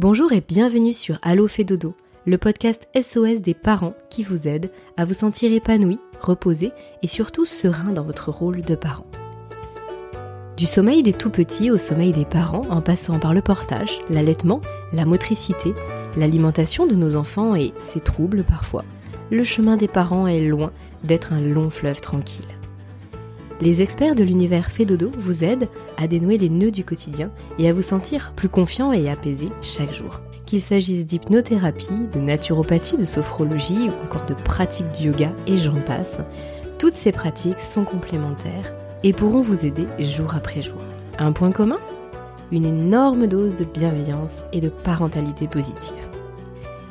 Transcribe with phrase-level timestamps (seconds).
[0.00, 1.94] Bonjour et bienvenue sur Allo fait dodo,
[2.24, 7.44] le podcast SOS des parents qui vous aide à vous sentir épanoui, reposé et surtout
[7.44, 9.04] serein dans votre rôle de parent.
[10.56, 14.62] Du sommeil des tout petits au sommeil des parents en passant par le portage, l'allaitement,
[14.94, 15.74] la motricité,
[16.16, 18.86] l'alimentation de nos enfants et ses troubles parfois,
[19.30, 20.72] le chemin des parents est loin
[21.04, 22.48] d'être un long fleuve tranquille.
[23.60, 25.68] Les experts de l'univers Fédodo vous aident
[25.98, 29.92] à dénouer les nœuds du quotidien et à vous sentir plus confiant et apaisé chaque
[29.92, 30.20] jour.
[30.46, 35.74] Qu'il s'agisse d'hypnothérapie, de naturopathie, de sophrologie ou encore de pratiques du yoga et j'en
[35.74, 36.20] passe,
[36.78, 38.72] toutes ces pratiques sont complémentaires
[39.04, 40.80] et pourront vous aider jour après jour.
[41.18, 41.78] Un point commun?
[42.52, 46.08] Une énorme dose de bienveillance et de parentalité positive.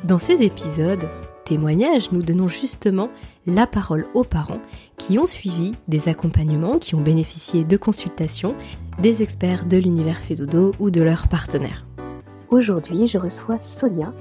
[0.04, 1.08] Dans ces épisodes,
[1.44, 3.08] témoignages, nous donnons justement
[3.46, 4.60] la parole aux parents
[4.96, 8.54] qui ont suivi des accompagnements, qui ont bénéficié de consultations
[8.98, 11.86] des experts de l'univers Fédodo ou de leurs partenaires.
[12.50, 14.12] Aujourd'hui, je reçois Sonia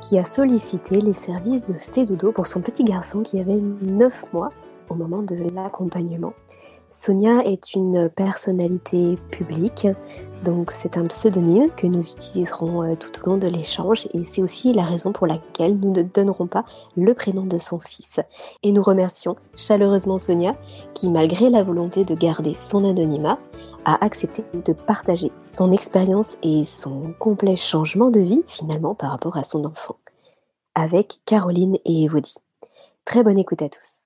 [0.00, 4.50] qui a sollicité les services de Fédodo pour son petit garçon qui avait 9 mois
[4.88, 6.32] au moment de l'accompagnement.
[7.00, 9.86] Sonia est une personnalité publique,
[10.44, 14.42] donc c'est un pseudonyme que nous utiliserons euh, tout au long de l'échange et c'est
[14.42, 16.64] aussi la raison pour laquelle nous ne donnerons pas
[16.96, 18.18] le prénom de son fils.
[18.62, 20.52] Et nous remercions chaleureusement Sonia
[20.94, 23.38] qui, malgré la volonté de garder son anonymat,
[23.84, 29.36] a accepté de partager son expérience et son complet changement de vie finalement par rapport
[29.36, 29.96] à son enfant.
[30.74, 32.34] Avec Caroline et Evody.
[33.04, 34.04] Très bonne écoute à tous.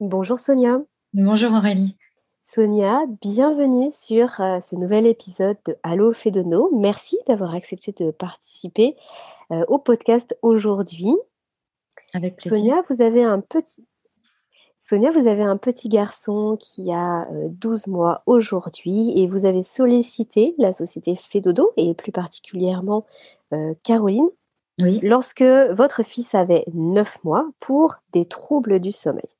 [0.00, 0.78] Bonjour Sonia.
[1.14, 1.96] Bonjour Aurélie.
[2.44, 6.68] Sonia, bienvenue sur euh, ce nouvel épisode de Allo Fédono.
[6.76, 8.94] Merci d'avoir accepté de participer
[9.50, 11.14] euh, au podcast aujourd'hui.
[12.12, 12.58] Avec plaisir.
[12.58, 13.86] Sonia, vous avez un petit
[14.86, 19.62] Sonia, vous avez un petit garçon qui a 12 euh, mois aujourd'hui et vous avez
[19.62, 23.06] sollicité la société Fédodo et plus particulièrement
[23.82, 24.28] Caroline
[24.78, 25.00] oui.
[25.02, 29.37] lorsque votre fils avait 9 mois pour des troubles du sommeil.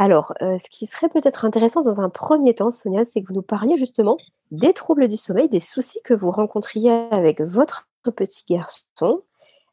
[0.00, 3.34] Alors, euh, ce qui serait peut-être intéressant dans un premier temps, Sonia, c'est que vous
[3.34, 4.16] nous parliez justement
[4.50, 9.20] des troubles du sommeil, des soucis que vous rencontriez avec votre petit garçon.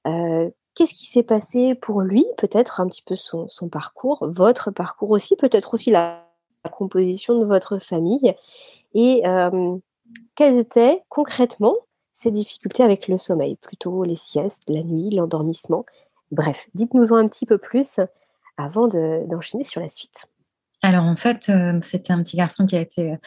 [0.05, 5.11] Euh, qu'est-ce qui s'est passé pour lui Peut-être un petit peu son, parcours, votre parcours
[5.11, 6.25] aussi, peut-être aussi la,
[6.73, 8.35] composition de votre famille?
[8.93, 9.77] Et euh,
[10.35, 11.75] quelles étaient concrètement
[12.11, 13.55] ces difficultés avec le sommeil?
[13.55, 15.85] Plutôt les siestes, la nuit, l'endormissement?
[16.33, 18.01] Bref, dites-nous-en un petit peu plus
[18.57, 20.27] avant d'enchaîner sur la suite.
[20.81, 23.17] Alors en fait, euh, c'était un petit garçon qui a été euh,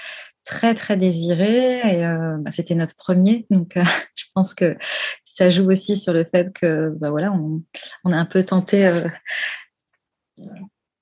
[0.44, 3.74] très très désiré et euh, bah, c'était notre premier, donc
[4.14, 4.76] je pense que
[5.24, 7.62] ça joue aussi sur le fait que bah, voilà, on,
[8.04, 8.90] on, a un peu tenté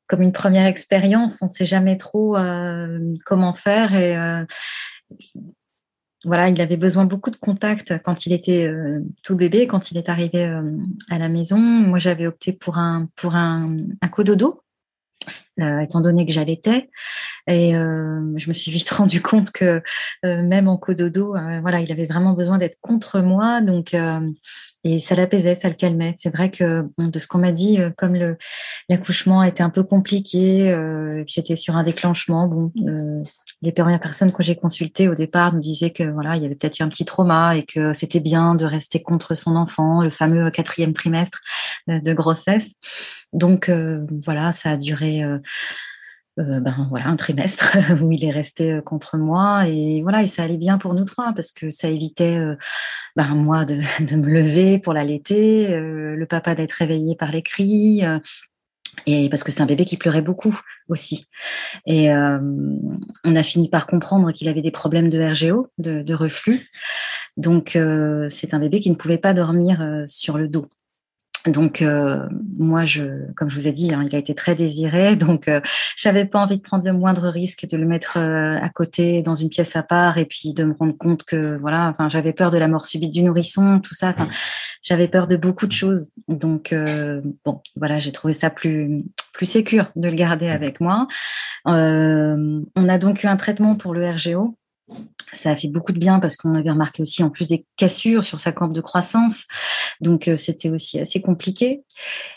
[0.06, 2.36] comme une première expérience, on ne sait jamais trop
[3.26, 4.16] comment faire et
[6.24, 8.68] voilà, il avait besoin beaucoup de contact quand il était
[9.22, 10.44] tout bébé, quand il est arrivé
[11.10, 11.58] à la maison.
[11.58, 14.62] Moi, j'avais opté pour un pour un, un cododo,
[15.60, 16.88] euh, étant donné que j'allaitais.
[17.48, 19.82] Et euh, je me suis vite rendu compte que
[20.24, 23.60] euh, même en cododo, voilà, il avait vraiment besoin d'être contre moi.
[23.60, 23.96] Donc,
[24.84, 26.14] et ça l'apaisait, ça le calmait.
[26.16, 28.36] C'est vrai que de ce qu'on m'a dit, comme le
[28.88, 30.74] l'accouchement était un peu compliqué,
[31.26, 32.46] j'étais sur un déclenchement.
[32.46, 32.72] Bon,
[33.60, 36.54] les premières personnes que j'ai consultées au départ me disaient que voilà, il y avait
[36.54, 40.10] peut-être eu un petit trauma et que c'était bien de rester contre son enfant, le
[40.10, 41.40] fameux quatrième trimestre
[41.88, 42.74] de grossesse.
[43.32, 43.70] Donc
[44.24, 45.24] voilà, ça a duré
[46.38, 50.28] euh, ben voilà un trimestre où il est resté euh, contre moi et voilà et
[50.28, 52.54] ça allait bien pour nous trois parce que ça évitait euh,
[53.16, 53.74] ben, moi de,
[54.16, 58.02] me lever pour l'allaiter, le papa d'être réveillé par les cris
[59.06, 60.58] et parce que c'est un bébé qui pleurait beaucoup
[60.88, 61.26] aussi.
[61.86, 66.68] Et on a fini par comprendre qu'il avait des problèmes de RGO, de reflux.
[67.36, 67.78] Donc
[68.30, 70.68] c'est un bébé qui ne pouvait pas dormir sur le dos.
[71.50, 72.26] Donc euh,
[72.58, 75.60] moi, je, comme je vous ai dit, hein, il a été très désiré, donc euh,
[75.96, 79.34] j'avais pas envie de prendre le moindre risque de le mettre euh, à côté dans
[79.34, 82.50] une pièce à part et puis de me rendre compte que voilà, enfin j'avais peur
[82.50, 84.10] de la mort subite du nourrisson, tout ça.
[84.10, 84.28] Enfin,
[84.82, 86.10] j'avais peur de beaucoup de choses.
[86.28, 86.74] Donc
[87.44, 91.06] bon, voilà, j'ai trouvé ça plus plus sécure de le garder avec moi.
[91.64, 94.56] on a donc eu un traitement pour le RGO
[95.32, 98.24] ça a fait beaucoup de bien parce qu'on avait remarqué aussi en plus des cassures
[98.24, 99.46] sur sa courbe de croissance.
[100.00, 101.82] Donc euh, c'était aussi assez compliqué.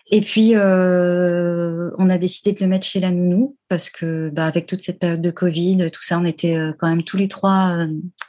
[0.09, 4.45] Et puis euh, on a décidé de le mettre chez la nounou parce que bah,
[4.45, 7.27] avec toute cette période de Covid, tout ça, on était euh, quand même tous les
[7.27, 7.87] trois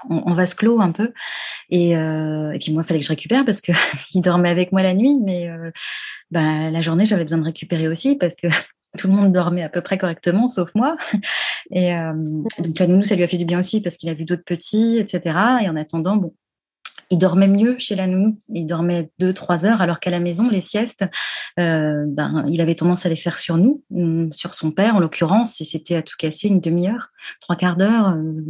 [0.08, 1.12] en, vase clos un peu.
[1.70, 1.94] Et,
[2.60, 3.72] puis moi, il fallait que je récupère parce que
[4.14, 5.48] il dormait avec moi la nuit, mais
[6.30, 8.48] bah, la journée, j'avais besoin de récupérer aussi parce que
[8.98, 10.96] tout le monde dormait à peu près correctement, sauf moi.
[11.70, 12.12] Et euh,
[12.58, 14.44] donc la nounou, ça lui a fait du bien aussi parce qu'il a vu d'autres
[14.44, 15.36] petits, etc.
[15.62, 16.34] Et en attendant, bon,
[17.12, 18.38] il dormait mieux chez la nounou.
[18.52, 21.04] Il dormait deux, trois heures, alors qu'à la maison, les siestes,
[21.60, 24.98] euh, ben, il avait tendance à les faire sur nous, mm, sur son père en
[24.98, 27.10] l'occurrence, et c'était à tout casser une demi-heure,
[27.40, 28.40] trois quarts d'heure euh,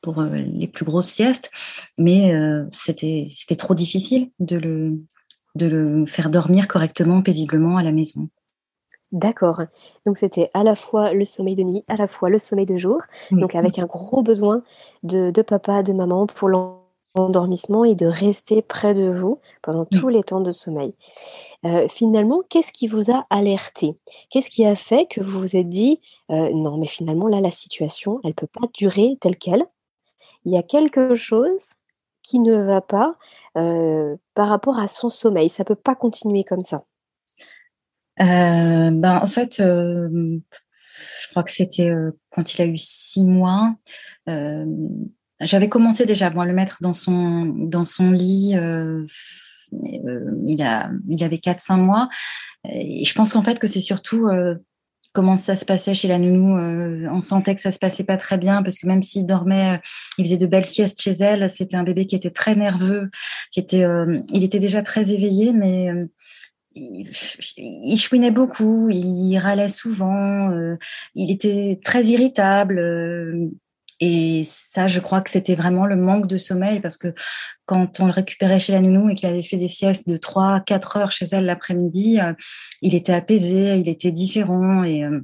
[0.00, 1.50] pour euh, les plus grosses siestes.
[1.98, 2.32] Mais
[2.72, 5.02] c'était c'était trop difficile de le,
[5.56, 8.28] de le faire dormir correctement, paisiblement à la maison.
[9.14, 9.62] D'accord.
[10.04, 12.76] Donc c'était à la fois le sommeil de nuit, à la fois le sommeil de
[12.76, 13.00] jour.
[13.30, 14.62] Donc avec un gros besoin
[15.04, 16.84] de, de papa, de maman pour l'enfant
[17.14, 20.94] endormissement et de rester près de vous pendant tous les temps de sommeil.
[21.64, 23.96] Euh, finalement, qu'est-ce qui vous a alerté?
[24.30, 26.00] Qu'est-ce qui a fait que vous vous êtes dit
[26.30, 29.64] euh, non, mais finalement là, la situation, elle peut pas durer telle quelle?
[30.44, 31.62] Il y a quelque chose
[32.22, 33.14] qui ne va pas
[33.56, 35.48] euh, par rapport à son sommeil.
[35.48, 36.84] Ça peut pas continuer comme ça.
[38.18, 40.40] Ben, en fait, je
[41.30, 41.92] crois que c'était
[42.30, 43.74] quand il a eu six mois
[45.40, 48.52] j'avais commencé déjà à le mettre dans son, dans son lit.
[48.56, 49.06] Euh,
[49.72, 52.08] euh, il, a, il avait 4-5 mois.
[52.68, 54.54] Et je pense qu'en fait que c'est surtout euh,
[55.12, 56.56] comment ça se passait chez la nounou.
[57.10, 59.80] on sentait que ça se passait pas très bien parce que même s'il dormait,
[60.18, 61.50] il faisait de belles siestes chez elle.
[61.50, 63.10] C'était un bébé qui était très nerveux,
[63.52, 63.84] qui était,
[64.32, 65.88] il était déjà très éveillé, mais
[66.74, 67.08] il,
[67.56, 70.50] il, chouinait beaucoup, il râlait souvent,
[71.14, 73.50] il était très irritable.
[74.00, 77.14] Et ça, je crois que c'était vraiment le manque de sommeil parce que
[77.64, 80.60] quand on le récupérait chez la nounou et qu'il avait fait des siestes de 3,
[80.66, 82.32] 4 heures chez elle l'après-midi, euh,
[82.82, 84.82] il était apaisé, il était différent.
[84.82, 85.20] Et, euh,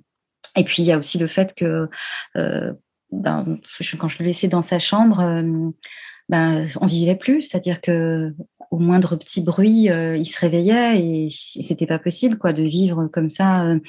[0.56, 1.88] et puis, il y a aussi le fait que
[2.37, 2.73] euh,
[3.11, 3.58] ben,
[3.99, 5.43] quand je le laissais dans sa chambre,
[6.29, 7.43] ben, on vivait plus.
[7.43, 8.32] C'est-à-dire que
[8.70, 13.08] au moindre petit bruit, euh, il se réveillait et, c'était pas possible quoi de vivre
[13.12, 13.81] comme ça euh,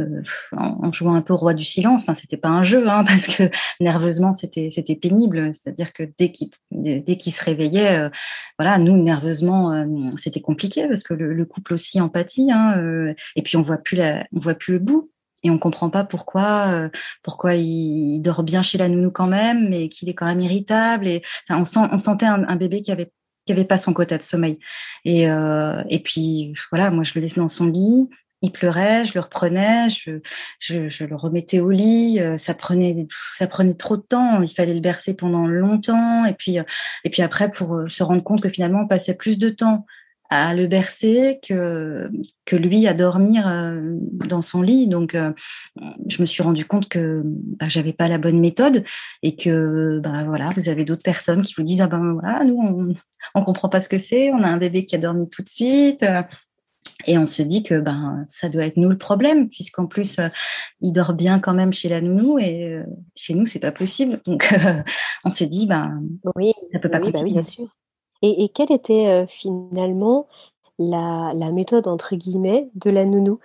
[0.00, 0.22] euh,
[0.56, 2.02] en, jouant un peu au roi du silence.
[2.02, 3.50] Enfin, c'était pas un jeu hein, parce que
[3.80, 5.52] nerveusement c'était c'était pénible.
[5.54, 8.10] C'est-à-dire que dès qu'il dès qu'il se réveillait,
[8.58, 9.86] voilà, nous nerveusement
[10.16, 12.50] c'était compliqué parce que le, couple aussi empathie.
[12.50, 15.10] Hein, et puis on voit plus la, on voit plus le bout
[15.42, 16.90] et on comprend pas pourquoi
[17.22, 21.06] pourquoi il, dort bien chez la nounou quand même mais qu'il est quand même irritable
[21.06, 23.12] et enfin, on, sent, on sentait un, bébé qui avait
[23.46, 24.58] qui avait pas son quota de sommeil.
[25.04, 28.08] Et, euh, et puis voilà, moi je le laissais dans son lit,
[28.42, 30.20] il pleurait, je le reprenais, je,
[30.58, 33.06] je, je le remettais au lit, euh, ça prenait
[33.36, 37.22] ça prenait trop de temps, il fallait le bercer pendant longtemps, et puis et puis
[37.22, 39.86] après pour euh, se rendre compte que finalement on passait plus de temps
[40.32, 42.10] à le bercer que,
[42.46, 43.96] que lui à dormir euh,
[44.26, 44.88] dans son lit.
[44.88, 45.32] Donc, euh,
[46.08, 48.82] je me suis rendu compte que bah, j'avais pas la bonne méthode
[49.22, 52.58] et que bah, voilà, vous avez d'autres personnes qui vous disent ah ben voilà, nous
[52.58, 52.94] on,
[53.34, 55.48] on comprend pas ce que c'est, on a un bébé qui a dormi tout de
[55.48, 56.04] suite.
[57.06, 60.18] Et on se dit que ben ça doit être nous le problème puisqu'en plus
[60.80, 62.80] il dort bien quand même chez la nounou et
[63.14, 64.52] chez nous c'est pas possible donc
[65.24, 66.00] on s'est dit ben
[66.34, 67.68] oui ça peut pas bah oui, bien sûr
[68.22, 70.28] et, quelle était finalement
[70.78, 73.40] la, méthode entre guillemets de la nounou?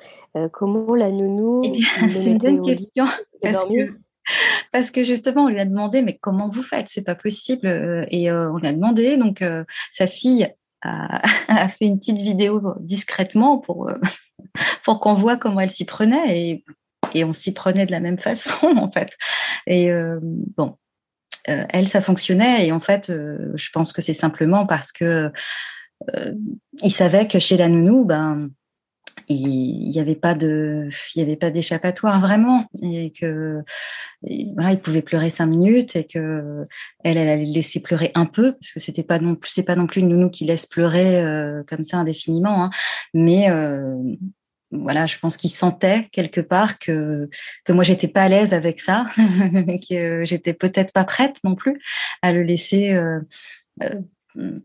[0.54, 1.82] Comment la nounou eh
[2.14, 3.06] C'est une bonne question.
[4.72, 6.88] parce que, justement on lui a demandé mais comment vous faites?
[6.90, 7.68] C'est pas possible
[8.12, 9.44] et on lui a demandé donc
[9.92, 10.48] sa fille
[10.84, 13.90] a, fait une petite vidéo discrètement pour
[14.84, 16.66] pour qu'on voit comment elle s'y prenait et,
[17.14, 19.10] et on s'y prenait de la même façon en fait.
[19.66, 19.90] Et
[20.56, 20.78] bon,
[21.50, 22.68] euh, elle, ça fonctionnait.
[22.68, 25.32] Et en fait, euh, je pense que c'est simplement parce que
[26.16, 26.34] euh,
[26.84, 28.50] il savait que chez la nounou, ben,
[29.30, 33.62] il n'y avait pas de, il y avait pas d'échappatoire vraiment, et que
[34.54, 36.66] voilà, il pouvait pleurer cinq minutes et que
[37.04, 39.64] elle, elle allait le laisser pleurer un peu parce que c'était pas non plus, c'est
[39.64, 41.24] pas non plus une nounou qui laisse pleurer
[41.68, 42.70] comme ça indéfiniment, hein,
[43.16, 43.50] mais
[44.72, 47.30] voilà, je pense qu'il sentait quelque part que
[47.64, 49.08] que moi j'étais pas à l'aise avec ça,
[49.90, 51.80] que j'étais peut-être pas prête non plus
[52.22, 53.20] à le laisser euh,
[53.84, 54.02] euh,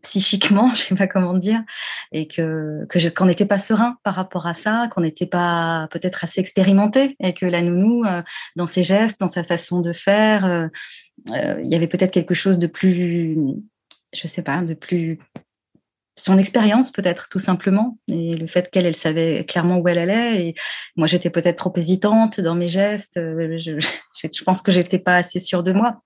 [0.02, 1.62] psychiquement, je sais pas comment dire,
[2.10, 6.24] et que que qu'on n'était pas serein par rapport à ça, qu'on n'était pas peut-être
[6.24, 8.22] assez expérimenté, et que la nounou, euh,
[8.56, 10.68] dans ses gestes, dans sa façon de faire,
[11.28, 13.36] il y avait peut-être quelque chose de plus,
[14.12, 15.18] je sais pas, de plus
[16.16, 20.46] son expérience peut-être tout simplement et le fait qu'elle elle savait clairement où elle allait
[20.46, 20.54] et
[20.96, 23.78] moi j'étais peut-être trop hésitante dans mes gestes euh, je,
[24.32, 26.02] je pense que j'étais pas assez sûre de moi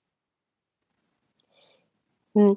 [2.35, 2.53] mmh.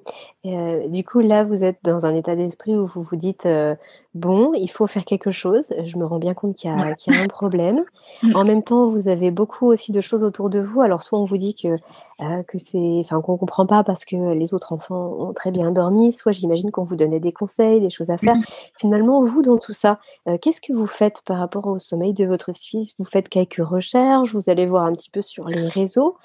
[0.46, 3.76] euh, du coup, là, vous êtes dans un état d'esprit où vous vous dites euh,
[4.14, 5.66] bon, il faut faire quelque chose.
[5.86, 7.84] Je me rends bien compte qu'il y, a un problème.
[8.36, 10.82] En même temps, vous avez beaucoup aussi de choses autour de vous.
[10.82, 11.78] Alors, soit on vous dit que
[12.22, 15.72] euh, que c'est, enfin, qu'on comprend pas parce que les autres enfants ont très bien
[15.72, 18.36] dormi, soit j'imagine qu'on vous donnait des conseils, des choses à faire.
[18.78, 22.26] Finalement, vous, dans tout ça, euh, qu'est-ce que vous faites par rapport au sommeil de
[22.26, 22.94] votre fils?
[23.00, 26.18] Vous faites quelques recherches, vous allez voir un petit peu sur les réseaux,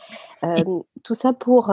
[0.45, 0.63] euh,
[1.03, 1.73] tout ça pour,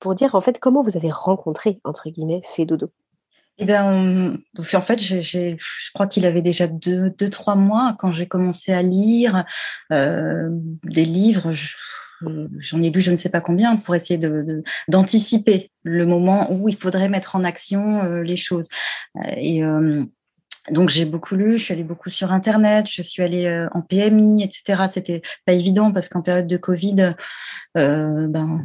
[0.00, 2.90] pour dire en fait comment vous avez rencontré, entre guillemets, fait dodo?
[3.62, 8.26] eh bien, en fait, je crois qu'il avait déjà deux, deux, trois mois quand j'ai
[8.26, 9.44] commencé à lire
[9.92, 11.52] euh, des livres.
[12.58, 14.20] J'en ai lu je ne sais pas combien pour essayer
[14.88, 18.68] d'anticiper le moment où il faudrait mettre en action euh, les choses.
[19.36, 20.04] Et euh,
[20.70, 24.42] donc j'ai beaucoup lu, je suis allée beaucoup sur internet, je suis allée en PMI,
[24.42, 24.84] etc.
[24.90, 27.14] C'était pas évident parce qu'en période de Covid,
[27.74, 28.60] ben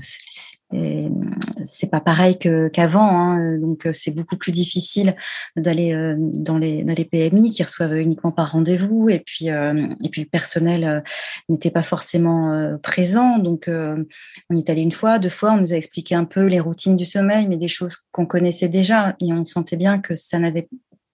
[1.64, 5.16] c'est pas pareil qu'avant, hein, donc euh, c'est beaucoup plus difficile
[5.56, 9.10] d'aller euh, dans les PMI qui reçoivent uniquement par rendez-vous.
[9.10, 11.04] Et puis euh, et puis le personnel
[11.50, 15.74] n'était pas forcément présent, donc on y est allé une fois, deux fois, on nous
[15.74, 19.16] a expliqué un peu les routines du sommeil, mais des choses qu'on connaissait déjà.
[19.22, 20.70] Et on sentait bien que ça n'avait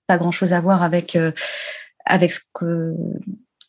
[0.08, 1.18] pas grand-chose à voir avec
[2.06, 2.96] avec ce que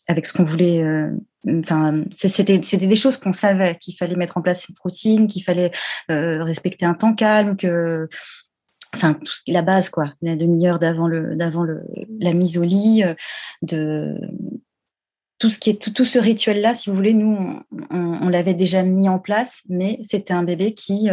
[0.06, 0.82] avec ce qu'on voulait.
[0.82, 1.10] Euh,
[1.48, 5.72] enfin, c'était des choses qu'on savait qu'il fallait mettre en place cette routine, qu'il fallait
[6.10, 8.08] euh, respecter un temps calme, que
[8.94, 11.80] enfin tout la base quoi, la demi-heure d'avant le d'avant le
[12.20, 13.14] la mise au lit, euh,
[13.62, 14.14] de
[15.38, 18.54] tout ce qui est tout, tout ce rituel là, si vous voulez, nous on, l'avait
[18.54, 21.08] déjà mis en place, mais c'était un bébé qui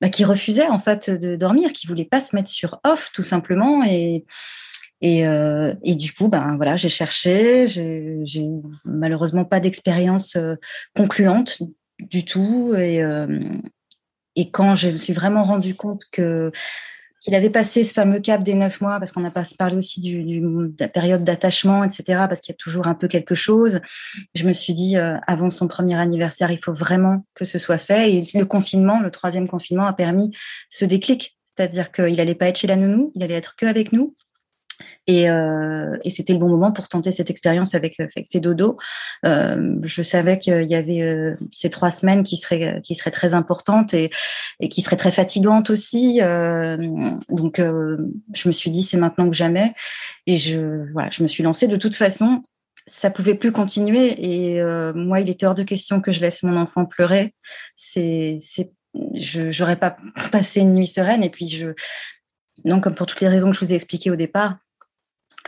[0.00, 3.24] bah, qui refusait en fait de dormir, qui voulait pas se mettre sur off tout
[3.24, 4.24] simplement et
[5.00, 8.48] et, euh, et, du coup, ben voilà, j'ai cherché, j'ai
[8.84, 10.54] malheureusement pas d'expérience euh,
[10.94, 11.58] concluante
[11.98, 12.74] du tout.
[12.74, 13.58] Et, euh,
[14.36, 16.50] et quand je me suis vraiment rendu compte que
[17.26, 20.22] qu'il avait passé ce fameux cap des neuf mois, parce qu'on a parlé aussi du,
[20.22, 23.80] du, de la période d'attachement, etc., parce qu'il y a toujours un peu quelque chose.
[24.36, 27.78] Je me suis dit, euh, avant son premier anniversaire, il faut vraiment que ce soit
[27.78, 28.12] fait.
[28.12, 30.30] Et le confinement, le troisième confinement, a permis
[30.70, 31.36] ce déclic.
[31.46, 34.14] C'est-à-dire qu'il n'allait pas être chez la nounou, il allait être que avec nous.
[35.06, 38.76] Et, euh, et c'était le bon moment pour tenter cette expérience avec, avec Fedodo.
[39.24, 43.34] Euh, je savais qu'il y avait euh, ces trois semaines qui seraient, qui seraient très
[43.34, 44.10] importantes et,
[44.60, 46.20] et qui seraient très fatigantes aussi.
[46.22, 46.76] Euh,
[47.28, 47.96] donc, euh,
[48.34, 49.74] je me suis dit, c'est maintenant que jamais.
[50.26, 51.68] Et je, voilà, je me suis lancée.
[51.68, 52.42] De toute façon,
[52.86, 54.14] ça pouvait plus continuer.
[54.18, 57.34] Et euh, moi, il était hors de question que je laisse mon enfant pleurer.
[57.74, 58.72] C'est, c'est,
[59.14, 59.96] je n'aurais pas
[60.32, 61.24] passé une nuit sereine.
[61.24, 61.68] Et puis, je,
[62.64, 64.58] non, comme pour toutes les raisons que je vous ai expliquées au départ,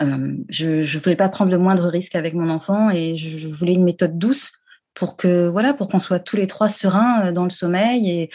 [0.02, 3.74] euh, je ne voulais pas prendre le moindre risque avec mon enfant et je, voulais
[3.74, 4.52] une méthode douce
[4.94, 8.30] pour que voilà pour qu'on soit tous les trois sereins euh, dans le sommeil et,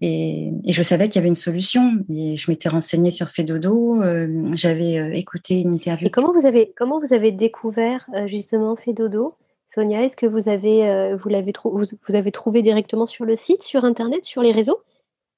[0.00, 4.50] et, je savais qu'il y avait une solution et je m'étais renseignée sur Fedodo euh,
[4.54, 6.06] j'avais écouté une interview.
[6.06, 9.34] Et comment vous avez comment vous avez découvert justement Fedodo
[9.74, 13.84] Sonia est-ce que vous avez vous l'avez vous avez trouvé directement sur le site sur
[13.84, 14.80] internet sur les réseaux?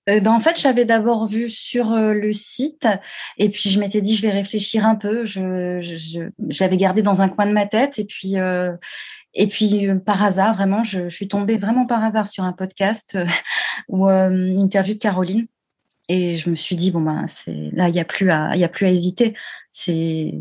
[0.08, 2.86] Euh, ben, en fait, j'avais d'abord vu sur euh, le site
[3.38, 5.26] et puis je m'étais dit je vais réfléchir un peu.
[5.26, 8.72] Je, j'avais gardé dans un coin de ma tête et puis euh,
[9.34, 13.18] et puis par hasard vraiment, je, suis tombée vraiment par hasard sur un podcast
[13.88, 15.46] ou une interview de Caroline
[16.08, 18.60] et je me suis dit bon ben c'est là il y a plus à il
[18.60, 19.34] y a plus à hésiter.
[19.72, 20.34] C'est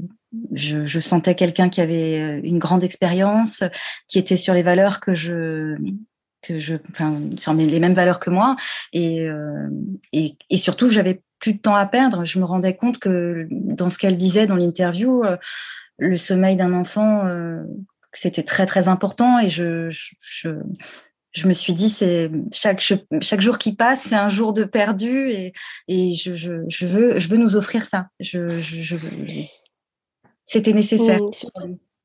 [0.54, 3.64] je sentais quelqu'un qui avait une grande expérience,
[4.10, 5.76] qui était sur les valeurs que je
[6.46, 8.56] que je, enfin, sur les mêmes valeurs que moi,
[8.94, 9.70] et, euh,
[10.14, 12.26] et, et, surtout, j'avais plus de temps à perdre.
[12.26, 15.38] Je me rendais compte que dans ce qu'elle disait dans l'interview, euh,
[15.98, 17.64] le sommeil d'un enfant, euh,
[18.14, 20.50] c'était très très important, et je, je,
[21.34, 22.82] je, me suis dit, c'est chaque
[23.22, 25.54] chaque jour qui passe, c'est un jour de perdu, et,
[25.88, 28.08] et je, je, veux je veux nous offrir ça.
[28.20, 28.96] Je, je,
[30.46, 31.20] c'était nécessaire.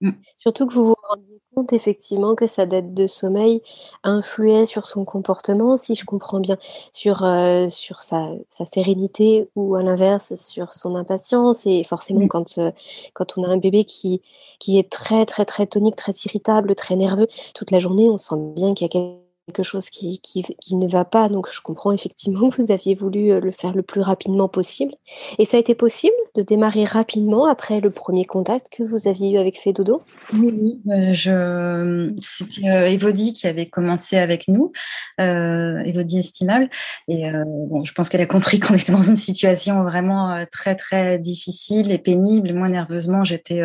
[0.01, 0.11] Mm.
[0.39, 3.63] Surtout que vous vous rendiez compte effectivement que sa dette de sommeil
[4.03, 6.57] influait sur son comportement, si je comprends bien,
[6.93, 11.67] sur, euh, sur sa, sa, sérénité ou à l'inverse sur son impatience.
[11.67, 12.71] Et forcément, quand, euh,
[13.15, 14.23] quand on a un bébé qui,
[14.59, 18.37] qui est très, très, très tonique, très irritable, très nerveux, toute la journée, on sent
[18.55, 21.29] bien qu'il y a quelque quelque chose qui, qui, ne va pas.
[21.29, 24.95] Donc je comprends effectivement que vous aviez voulu euh, le faire le plus rapidement possible.
[25.39, 29.31] Et ça a été possible de démarrer rapidement après le premier contact que vous aviez
[29.31, 30.03] eu avec Fedodo
[30.33, 30.81] Oui, oui.
[30.91, 32.13] Euh, je...
[32.21, 34.73] C'était euh, Evody qui avait commencé avec nous,
[35.21, 36.71] euh, Evody Estimable.
[37.09, 41.19] Et bon, je pense qu'elle a compris qu'on était dans une situation vraiment très, très
[41.19, 42.53] difficile et pénible.
[42.53, 43.63] Moi, nerveusement, j'étais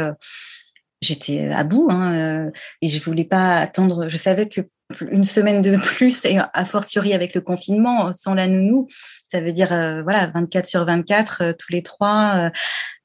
[1.01, 2.50] j'étais à bout hein,
[2.82, 4.10] et je voulais pas attendre.
[4.10, 4.62] Je savais que
[5.10, 8.88] une semaine de plus et a fortiori avec le confinement sans la nounou
[9.36, 12.51] ça veut dire euh, voilà 24 sur 24 euh, tous les trois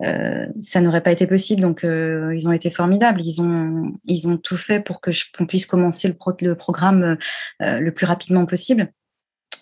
[0.02, 1.60] euh, ça n'aurait pas été possible.
[1.60, 3.20] Donc ils ont été formidables.
[3.20, 7.18] Ils ont ils ont tout fait pour que qu'on puisse commencer le, le programme
[7.60, 8.92] le plus rapidement possible.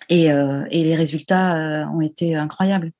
[0.09, 2.93] Et, et les résultats ont été incroyables.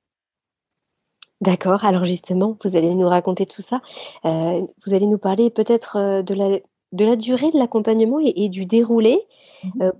[1.41, 1.85] D'accord.
[1.85, 3.81] Alors justement, vous allez nous raconter tout ça.
[4.25, 6.59] vous allez nous parler peut-être de la
[6.93, 9.19] de la durée de l'accompagnement et, du déroulé.
[9.63, 9.93] Mmh euh,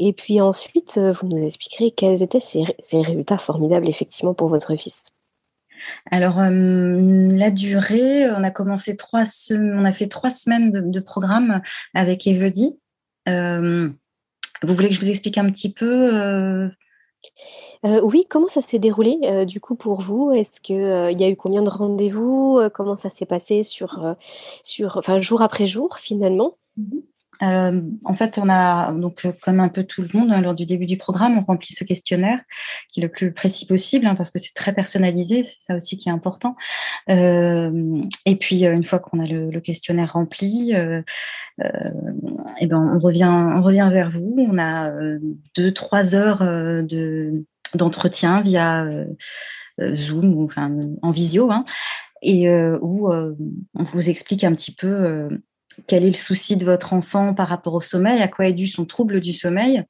[0.00, 4.74] et puis ensuite, euh, vous nous expliquerez quels étaient ces, résultats formidables, effectivement, pour votre
[4.74, 5.00] fils.
[6.10, 9.22] Alors, la durée, on a commencé trois,
[9.52, 12.76] on a fait trois semaines de, programme avec Evody.
[13.26, 13.94] vous
[14.74, 16.70] voulez que je vous explique un petit peu
[17.84, 20.32] oui, comment ça s'est déroulé, du coup pour vous?
[20.32, 22.60] Est-ce qu'il il y a eu combien de rendez-vous?
[22.72, 24.16] comment ça s'est passé sur,
[24.62, 26.56] sur jour après jour finalement?
[26.76, 27.13] Mmh
[28.04, 30.86] en fait, on a donc comme un peu tout le monde, hein, lors du début
[30.86, 32.40] du programme, on remplit ce questionnaire
[32.88, 35.96] qui est le plus précis possible, hein, parce que c'est très personnalisé, c'est ça aussi
[35.96, 36.56] qui est important.
[37.08, 43.88] et puis une fois qu'on a le questionnaire rempli, et ben on revient on revient
[43.90, 44.36] vers vous.
[44.38, 44.90] On a,
[45.56, 49.06] deux, trois heures, de d'entretien via euh,
[49.80, 50.48] euh, Zoom ou
[51.02, 51.64] en visio, hein,
[52.22, 55.28] et euh, où on vous explique un petit peu
[55.86, 58.66] quel est le souci de votre enfant par rapport au sommeil, à quoi est dû
[58.66, 59.84] son trouble du sommeil,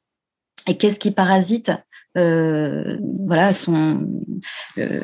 [0.67, 1.73] et qu'est-ce qui parasite
[2.16, 4.06] euh, voilà, son,
[4.78, 5.00] euh,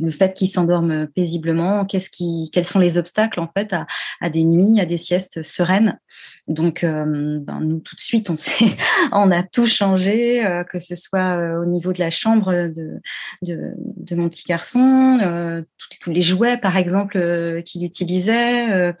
[0.00, 3.86] le fait qu'il s'endorme paisiblement, qu'est-ce qui, quels sont les obstacles en fait à,
[4.20, 5.98] à des nuits, à des siestes sereines.
[6.46, 8.66] Donc, euh, ben, nous tout de suite, on sait,
[9.12, 13.00] on a tout changé, euh, que ce soit au niveau de la chambre de,
[13.42, 15.64] de, de mon petit garçon,
[16.00, 18.94] tous les jouets par exemple qu'il utilisait,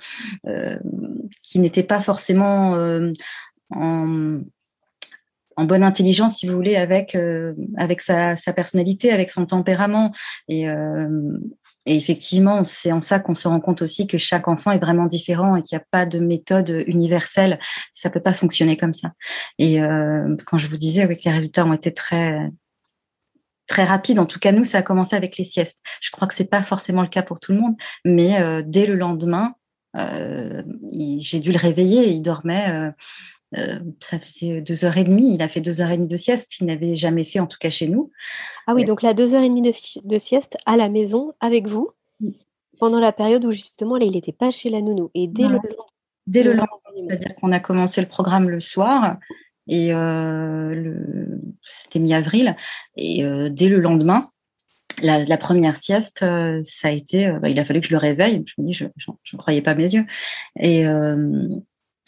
[1.42, 2.76] qui n'étaient pas forcément
[3.70, 4.40] en
[5.56, 10.12] en bonne intelligence, si vous voulez, avec euh, avec sa, sa, personnalité, avec son tempérament.
[10.48, 11.38] Et, euh,
[11.86, 15.06] et effectivement, c'est en ça qu'on se rend compte aussi que chaque enfant est vraiment
[15.06, 17.58] différent et qu'il n'y a pas de méthode universelle.
[17.92, 19.12] Ça peut pas fonctionner comme ça.
[19.58, 22.46] Et euh, quand je vous disais oui, que les résultats ont été très
[23.66, 25.82] très rapides, en tout cas nous, ça a commencé avec les siestes.
[26.00, 28.86] Je crois que c'est pas forcément le cas pour tout le monde, mais euh, dès
[28.86, 29.54] le lendemain,
[29.96, 30.62] euh,
[31.18, 32.10] j'ai dû le réveiller.
[32.10, 32.92] Il dormait
[33.58, 35.34] euh, ça faisait deux heures et demie.
[35.34, 37.58] Il a fait deux heures et demie de sieste qu'il n'avait jamais fait, en tout
[37.58, 38.10] cas chez nous.
[38.66, 41.90] Ah oui, donc là, deux heures et demie de, sieste à la maison avec vous
[42.80, 45.10] pendant la période où justement il n'était pas chez la nounou.
[45.14, 45.84] Et dès le lendemain.
[46.26, 46.66] Dès le lendemain,
[47.08, 49.18] c'est-à-dire qu'on a commencé le programme le soir
[49.68, 51.04] et euh,
[51.62, 52.56] c'était mi-avril
[52.96, 54.26] et euh, dès le lendemain.
[55.02, 58.44] La, première sieste, ça a été, bah, il a fallu que je le réveille.
[58.46, 60.06] Je me dis, je ne croyais pas mes yeux.
[60.60, 60.86] Et,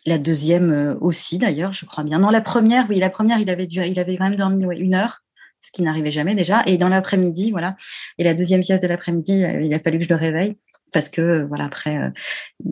[0.06, 2.20] la deuxième euh, aussi, d'ailleurs, je crois bien.
[2.20, 4.94] Non, la première, oui, la première, il avait, dû, il avait quand même dormi une
[4.94, 5.22] heure,
[5.60, 6.62] ce qui n'arrivait jamais déjà.
[6.66, 7.76] Et dans l'après-midi, voilà.
[8.18, 10.56] Et la deuxième pièce de l'après-midi, euh, il a fallu que je le réveille
[10.92, 12.12] parce que euh, voilà après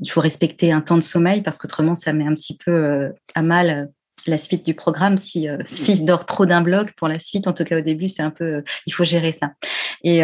[0.00, 3.42] il faut respecter un temps de sommeil parce qu'autrement ça met un petit peu à
[3.42, 3.90] mal
[4.28, 7.64] la suite du programme si s'il dort trop d'un bloc pour la suite en tout
[7.64, 9.54] cas au début c'est un peu il faut gérer ça
[10.04, 10.20] et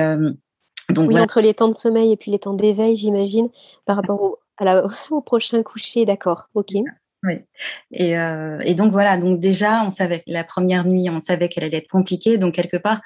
[0.88, 3.48] donc oui, entre les temps de sommeil et puis les temps d'éveil j'imagine
[3.86, 4.38] par rapport au,
[5.10, 6.72] au prochain coucher d'accord ok
[7.22, 7.40] oui.
[7.92, 11.64] Et, euh, et, donc voilà, donc déjà, on savait la première nuit, on savait qu'elle
[11.64, 12.38] allait être compliquée.
[12.38, 13.02] Donc quelque part,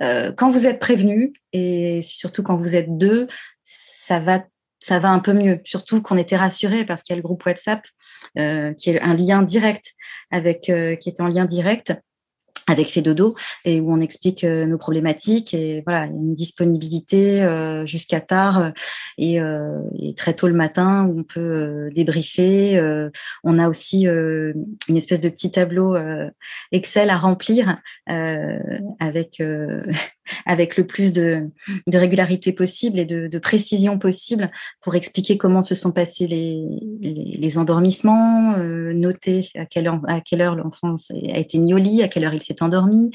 [0.00, 3.28] euh, quand vous êtes prévenu et surtout quand vous êtes deux,
[3.62, 4.44] ça va,
[4.80, 5.60] ça va un peu mieux.
[5.64, 7.82] Surtout qu'on était rassurés parce qu'il y a le groupe WhatsApp
[8.38, 9.92] euh, qui est un lien direct
[10.30, 10.70] avec, qui
[11.08, 11.92] est en lien direct
[12.68, 18.20] avec Fedodo et où on explique euh, nos problématiques et voilà une disponibilité euh, jusqu'à
[18.20, 18.70] tard euh,
[19.16, 19.38] et,
[19.98, 22.80] et, très tôt le matin où on peut débriefer.
[23.44, 25.96] on a aussi une espèce de petit tableau
[26.72, 29.40] Excel à remplir avec
[30.46, 31.50] avec le plus de,
[31.86, 34.50] de régularité possible et de, de, précision possible
[34.80, 36.64] pour expliquer comment se sont passés les,
[37.00, 41.78] les, endormissements, euh, noter à quelle heure, à quelle heure l'enfant a été mis au
[41.78, 43.10] lit, à quelle heure il s'est endormi,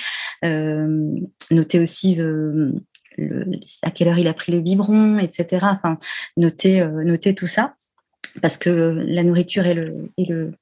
[0.45, 1.15] euh,
[1.51, 2.71] noter aussi euh,
[3.81, 5.65] à quelle heure il a pris le biberon, etc.
[5.69, 5.97] Enfin,
[6.37, 7.75] noter, euh, noter tout ça
[8.41, 8.69] parce que
[9.05, 10.53] la nourriture et le, et le,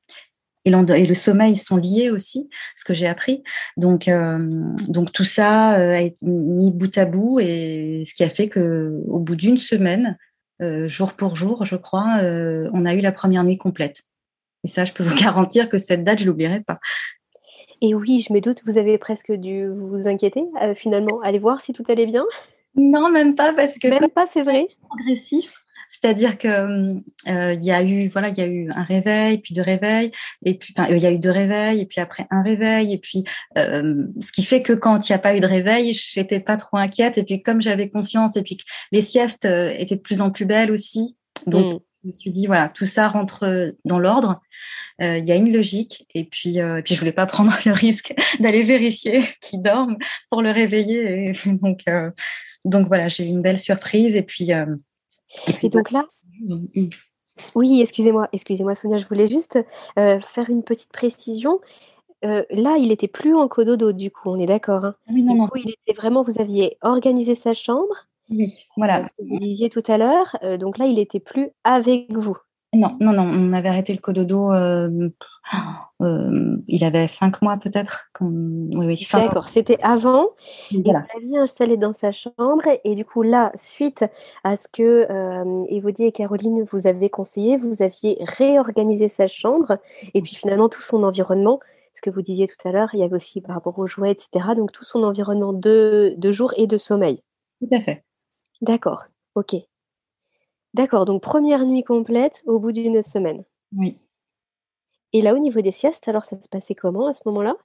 [0.66, 3.44] et, le sommeil sont liés aussi, ce que j'ai appris.
[3.78, 4.10] Donc,
[4.90, 9.02] donc tout ça a été mis bout à bout et ce qui a fait que
[9.08, 10.18] au bout d'une semaine,
[10.88, 14.04] jour pour jour, je crois, on a eu la première nuit complète.
[14.64, 16.80] Et ça, je peux vous garantir que cette date, je l'oublierai pas.
[17.82, 20.44] Et oui, je me doute, vous avez presque dû vous inquiéter
[20.76, 21.20] finalement.
[21.22, 22.26] Allez voir si tout allait bien?
[22.76, 24.68] Non, même pas parce que même pas, c'est vrai?
[24.88, 25.52] Progressif.
[25.92, 29.54] C'est-à-dire que euh, il y a eu voilà, il y a eu un réveil, puis
[29.54, 30.12] deux réveils,
[30.46, 32.98] et puis enfin il y a eu deux réveils, et puis après un réveil, et
[32.98, 33.26] puis
[33.58, 36.56] euh, ce qui fait que quand il n'y a pas eu de réveil, j'étais pas
[36.56, 38.64] trop inquiète, et puis comme j'avais confiance, et puis que
[38.94, 41.80] les siestes euh, étaient de plus en plus belles aussi, donc mmh.
[42.02, 44.42] Je me suis dit voilà, tout ça rentre dans l'ordre.
[45.00, 48.14] Il y a une logique, et puis et puis je voulais pas prendre le risque
[48.40, 49.98] d'aller vérifier qu'il dorme
[50.30, 51.84] pour le réveiller, et donc
[52.66, 54.52] donc voilà, j'ai eu une belle surprise, et puis
[55.64, 56.06] et donc là,
[57.56, 59.60] oui, excusez-moi, excusez-moi Sonia, je voulais juste
[59.98, 61.60] euh, faire une petite précision.
[62.24, 64.86] Euh, là, il était plus en cododo, du coup, on est d'accord.
[64.86, 64.96] Hein?
[65.10, 65.50] Oui, non, non.
[65.56, 69.04] il était vraiment, vous aviez organisé sa chambre Oui, voilà.
[69.20, 72.38] vous disiez tout à l'heure, donc là, il n'était plus avec vous.
[72.74, 74.54] Non, non, non, on avait arrêté le cododo.
[74.54, 75.10] Euh,
[76.02, 78.10] euh, il avait cinq mois peut-être.
[78.22, 80.28] Oui, oui, D'accord, c'était avant.
[80.86, 81.06] Voilà.
[81.20, 82.64] Et vous installé dans sa chambre.
[82.86, 84.06] Et du coup, là, suite
[84.46, 89.78] à ce que euh, et Caroline vous avez conseillé, vous aviez réorganisé sa chambre
[90.14, 91.60] et puis finalement tout son environnement.
[91.94, 94.12] Ce que vous disiez tout à l'heure, il y avait aussi par rapport aux jouets,
[94.12, 94.56] etc.
[94.56, 97.22] Donc tout son environnement de, de jour et de sommeil.
[97.60, 98.06] Tout à fait.
[98.62, 99.56] D'accord, ok.
[100.74, 103.44] D'accord, donc première nuit complète au bout d'une semaine.
[103.76, 103.98] Oui.
[105.14, 107.56] Et là, au niveau des siestes, alors ça se passait comment à ce moment-là?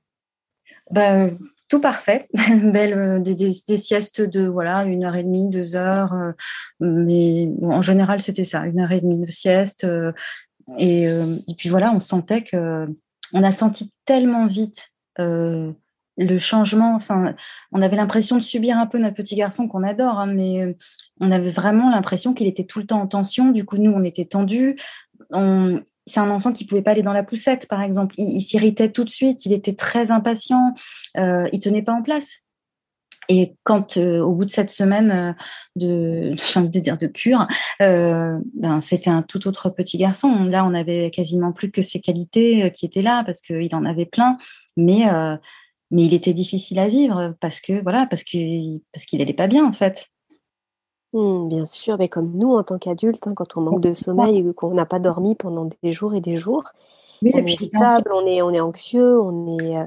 [0.91, 1.29] Bah,
[1.69, 2.29] Tout parfait.
[2.63, 6.13] Belle, euh, des, siestes de voilà une heure et demie, deux heures.
[6.15, 6.33] Euh,
[6.81, 9.85] mais en général, c'était ça, une heure et demie de sieste.
[9.85, 10.13] Euh,
[10.79, 12.89] et, et, puis voilà, on sentait que
[13.33, 14.89] on a senti tellement vite
[16.17, 16.95] le changement.
[16.95, 17.35] Enfin,
[17.73, 20.77] on avait l'impression de subir un peu notre petit garçon qu'on adore, hein, mais
[21.21, 23.51] on avait vraiment l'impression qu'il était tout le temps en tension.
[23.51, 24.77] Du coup, nous, on était tendus.
[25.33, 28.15] C'est un enfant qui pouvait pas aller dans la poussette, par exemple.
[28.19, 29.45] Il, s'irritait tout de suite.
[29.47, 30.75] Il était très impatient.
[31.19, 32.43] Euh, il tenait pas en place.
[33.29, 35.33] Et quand, euh, au bout de cette semaine euh,
[35.77, 37.47] de, j'ai envie de dire de cure,
[37.83, 40.45] euh, ben, c'était un tout autre petit garçon.
[40.45, 44.07] Là, on avait quasiment plus que ses qualités qui étaient là parce qu'il en avait
[44.07, 44.39] plein.
[44.77, 45.07] Mais
[45.91, 49.47] mais il était difficile à vivre parce que voilà parce que parce qu'il allait pas
[49.47, 50.09] bien en fait.
[51.13, 54.43] Mmh, bien sûr, mais comme nous en tant qu'adultes, hein, quand on manque de sommeil
[54.43, 56.65] ou qu'on n'a pas dormi pendant des jours et des jours,
[57.23, 59.87] on est irritable, on est, on est anxieux, on est, euh,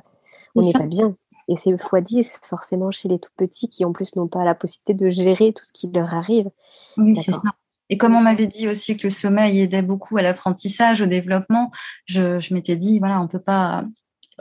[0.55, 1.15] on n'est pas bien.
[1.47, 4.55] Et c'est fois 10 forcément chez les tout petits qui en plus n'ont pas la
[4.55, 6.49] possibilité de gérer tout ce qui leur arrive.
[6.97, 7.41] Oui, c'est ça.
[7.89, 11.71] Et comme on m'avait dit aussi que le sommeil aidait beaucoup à l'apprentissage, au développement,
[12.05, 13.83] je, je m'étais dit voilà, on peut pas,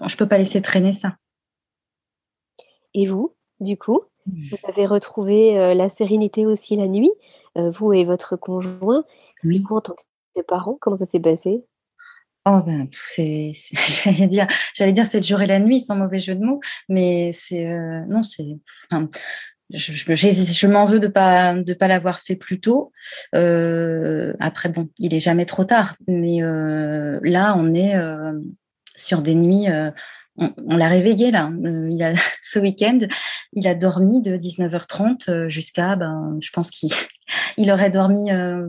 [0.07, 1.17] je peux pas laisser traîner ça.
[2.99, 4.49] Et vous, du coup, mmh.
[4.51, 7.13] vous avez retrouvé euh, la sérénité aussi la nuit,
[7.57, 9.05] euh, vous et votre conjoint.
[9.45, 9.59] Oui.
[9.59, 9.95] Du coup, en tant
[10.35, 11.65] que parents, comment ça s'est passé?
[12.45, 13.53] Oh ben, c'est,
[14.05, 16.59] j'allais dire, j'allais dire c'est le jour et la nuit, sans mauvais jeu de mots,
[16.89, 18.57] mais c'est euh, non, c'est.
[19.71, 22.91] je, je, m'en veux de pas de pas l'avoir fait plus tôt.
[23.33, 27.95] après bon, il est jamais trop tard, mais là on est
[28.97, 29.67] sur des nuits
[30.39, 31.51] on, l'a réveillé là.
[31.65, 33.01] Euh, il a, ce week-end,
[33.53, 36.91] il a dormi de 19h30 euh, jusqu'à, ben, je pense qu'il
[37.57, 38.67] il aurait dormi, euh,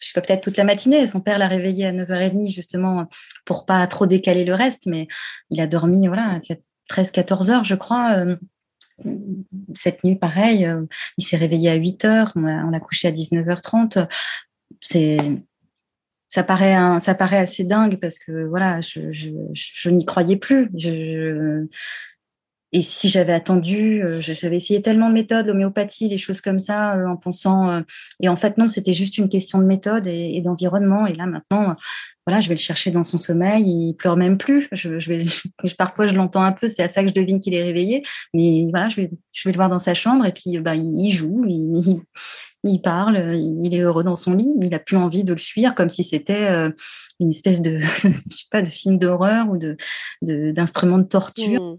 [0.00, 1.06] je sais peut-être toute la matinée.
[1.06, 3.06] Son père l'a réveillé à 9h30 justement
[3.44, 5.08] pour pas trop décaler le reste, mais
[5.50, 6.40] il a dormi, voilà,
[6.90, 8.24] 13-14 heures, je crois.
[9.74, 10.68] cette nuit, pareil,
[11.18, 14.08] il s'est réveillé à 8 heures, on on a couché à 19h30.
[14.80, 15.18] C'est
[16.28, 20.70] ça paraît ça paraît assez dingue parce que voilà, je, je, je n'y croyais plus.
[20.76, 21.66] Je,
[22.72, 26.96] et si j'avais attendu, euh, j'avais essayé tellement de méthodes, l'homéopathie, des choses comme ça,
[26.96, 27.70] euh, en pensant.
[27.70, 27.80] Euh,
[28.20, 31.06] et en fait, non, c'était juste une question de méthode et, d'environnement.
[31.06, 31.76] Et là, maintenant,
[32.26, 33.64] voilà, je vais le chercher dans son sommeil.
[33.64, 34.68] Il pleure même plus.
[34.72, 35.24] Je, je vais,
[35.78, 36.66] parfois, je l'entends un peu.
[36.66, 38.02] C'est à ça que je devine qu'il est réveillé.
[38.34, 41.10] Mais voilà, je vais, je vais le voir dans sa chambre et puis, bah, il,
[41.12, 41.44] joue.
[41.48, 42.00] Il, il
[42.82, 45.90] parle, il est heureux dans son lit, il n'a plus envie de le suivre comme
[45.90, 46.70] si c'était euh,
[47.20, 49.76] une espèce de, je sais pas, de film d'horreur ou de
[50.22, 51.60] d'instrument de, torture.
[51.60, 51.78] Mmh.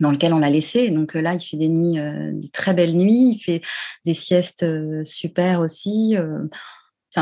[0.00, 0.90] dans lequel on l'a laissé.
[0.90, 3.62] Donc euh, là, il fait des nuits, euh, des très belles nuits, il fait
[4.04, 4.66] des siestes
[5.04, 6.16] super aussi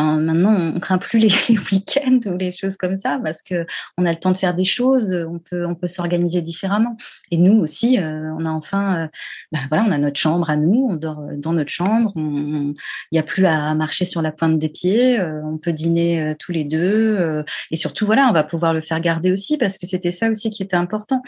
[0.02, 3.66] maintenant, on craint plus les, week-ends ou les choses comme ça parce que
[3.98, 6.96] on a le temps de faire des choses, on peut, on peut s'organiser différemment.
[7.30, 9.08] Et nous aussi, euh, on a enfin, euh,
[9.52, 12.74] bah, voilà, on a notre chambre à nous, on dort dans notre chambre, il
[13.12, 16.52] n'y a plus à marcher sur la pointe des pieds, euh, on peut dîner tous
[16.52, 20.12] les deux, et surtout, voilà, on va pouvoir le faire garder aussi parce que c'était
[20.12, 21.22] ça aussi qui était important.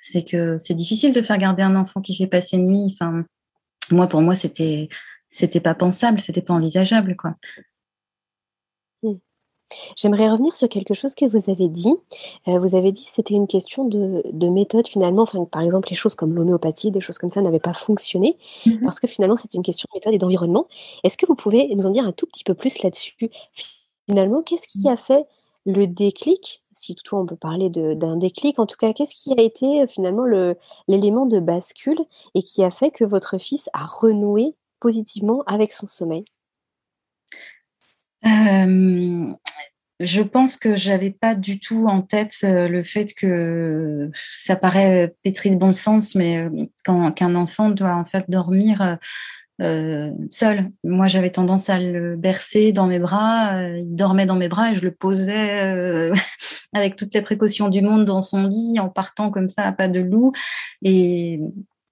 [0.00, 2.96] C'est que c'est difficile de faire garder un enfant qui fait passer une nuit.
[2.98, 3.24] Enfin,
[3.90, 4.88] moi, pour moi, c'était
[5.32, 7.36] c'était pas pensable, c'était pas envisageable, quoi.
[9.96, 11.94] J'aimerais revenir sur quelque chose que vous avez dit.
[12.48, 15.22] Euh, vous avez dit que c'était une question de, méthode finalement.
[15.22, 18.84] Enfin, par exemple, les choses comme l'homéopathie, des choses comme ça n'avaient pas fonctionné mmh
[18.84, 20.66] parce que finalement, c'est une question de méthode et d'environnement.
[21.04, 23.30] Est-ce que vous pouvez nous en dire un tout petit peu plus là-dessus?
[24.08, 25.24] Finalement, qu'est-ce qui a fait
[25.64, 26.62] le déclic?
[26.74, 30.24] Si toutefois on peut parler d'un déclic, en tout cas, qu'est-ce qui a été finalement
[30.88, 32.00] l'élément de bascule
[32.34, 36.24] et qui a fait que votre fils a renoué positivement avec son sommeil?
[38.26, 39.32] Euh,
[40.00, 45.14] je pense que j'avais pas du tout en tête euh, le fait que ça paraît
[45.22, 48.98] pétri de bon sens, mais euh, quand qu'un enfant doit en fait dormir
[50.30, 50.72] seul.
[50.82, 53.62] Moi, j'avais tendance à le bercer dans mes bras.
[53.78, 56.10] il dormait dans mes bras et je le posais
[56.72, 60.00] avec toutes les précautions du monde dans son lit en partant comme ça pas de
[60.00, 60.32] loup.
[60.82, 61.38] Et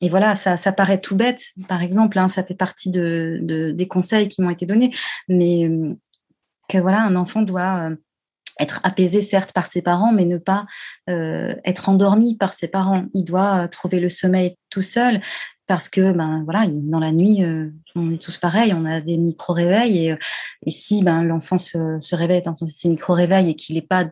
[0.01, 3.87] et voilà, ça, ça paraît tout bête, par exemple, hein, ça fait partie de, des
[3.87, 4.93] conseils qui m'ont été donnés,
[5.29, 5.69] mais
[6.71, 7.91] que voilà, un enfant doit
[8.61, 10.67] être apaisé certes par ses parents, mais ne pas
[11.09, 13.05] euh, être endormi par ses parents.
[13.15, 15.21] Il doit trouver le sommeil tout seul
[15.67, 19.17] parce que ben voilà, dans la nuit, euh, on est tous pareils, on a des
[19.17, 20.17] micro réveils
[20.67, 24.07] et, si ben l'enfant se, se réveille dans ces micro réveils et qu'il n'est pas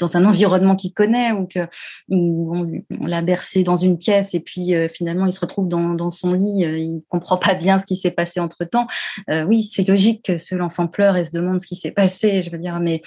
[0.00, 1.60] dans un environnement qu'il connaît ou que
[2.08, 2.66] on,
[3.06, 6.64] l'a bercé dans une pièce et puis euh, finalement il se retrouve dans, son lit,
[6.64, 8.86] euh, il comprend pas bien ce qui s'est passé entre temps.
[9.30, 12.42] Euh, oui, c'est logique que l'enfant pleure et se demande ce qui s'est passé.
[12.42, 13.02] Je veux dire, mais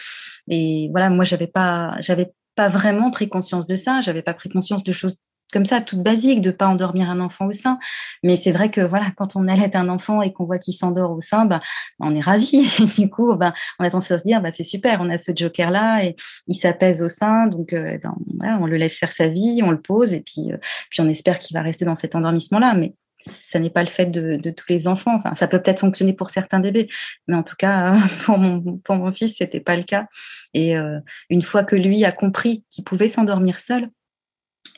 [0.49, 4.01] et voilà, moi j'avais pas, j'avais pas vraiment pris conscience de ça.
[4.01, 5.17] J'avais pas pris conscience de choses
[5.53, 7.79] comme ça, toute basique, de pas endormir un enfant au sein.
[8.23, 11.11] Mais c'est vrai que voilà, quand on allait un enfant et qu'on voit qu'il s'endort
[11.11, 11.61] au sein, bah,
[11.99, 12.67] on est ravi.
[12.97, 15.31] du coup, bah, on a tendance à se dire, bah, c'est super, on a ce
[15.35, 16.15] joker là et
[16.47, 19.81] il s'apaise au sein, donc euh, ben, on le laisse faire sa vie, on le
[19.81, 20.57] pose et puis euh,
[20.89, 22.73] puis on espère qu'il va rester dans cet endormissement là.
[22.73, 25.15] Mais ça n'est pas le fait de, tous les enfants.
[25.15, 26.89] Enfin, ça peut peut-être fonctionner pour certains bébés,
[27.27, 30.07] mais en tout cas, pour mon, pour mon fils, c'était pas le cas.
[30.53, 33.89] Et euh, une fois que lui a compris qu'il pouvait s'endormir seul,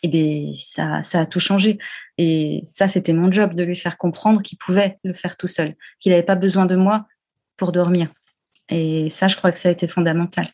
[0.03, 1.77] eh bien, ça, ça a tout changé.
[2.17, 5.75] Et ça, c'était mon job de lui faire comprendre qu'il pouvait le faire tout seul,
[5.99, 7.05] qu'il n'avait pas besoin de moi
[7.57, 8.09] pour dormir.
[8.69, 10.49] Et ça, je crois que ça a été fondamental.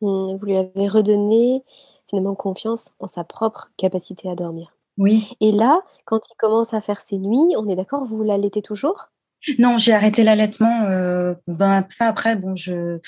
[0.00, 1.62] Mmh, vous lui avez redonné
[2.08, 4.72] finalement confiance en sa propre capacité à dormir.
[4.98, 5.28] Oui.
[5.40, 9.08] Et là, quand il commence à faire ses nuits, on est d'accord, vous l'allaitez toujours?
[9.58, 10.84] Non, j'ai arrêté l'allaitement.
[10.84, 13.00] Euh, ben, ça, après, bon, je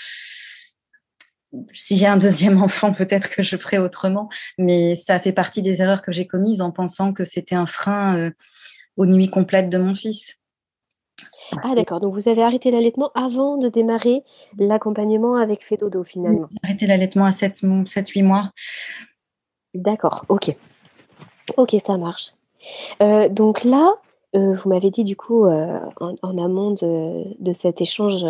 [1.73, 5.83] si j'ai un deuxième enfant, peut-être que je ferai autrement, mais ça fait partie des
[5.83, 8.31] erreurs que j'ai commises en pensant que c'était un frein euh,
[8.97, 10.35] aux nuits complètes de mon fils.
[11.65, 14.23] Ah d'accord, donc vous avez arrêté l'allaitement avant de démarrer
[14.59, 16.49] l'accompagnement avec Fédodo finalement.
[16.63, 18.51] Arrêté l'allaitement à 7-8 mois.
[19.75, 20.55] D'accord, ok.
[21.57, 22.35] Ok, ça marche.
[23.01, 23.95] Euh, donc là,
[24.37, 28.23] euh, vous m'avez dit du coup en, amont de, de, cet échange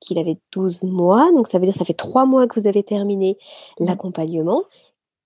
[0.00, 2.66] qu'il avait 12 mois, donc ça veut dire que ça fait trois mois que vous
[2.66, 3.38] avez terminé
[3.78, 3.86] mmh.
[3.86, 4.64] l'accompagnement.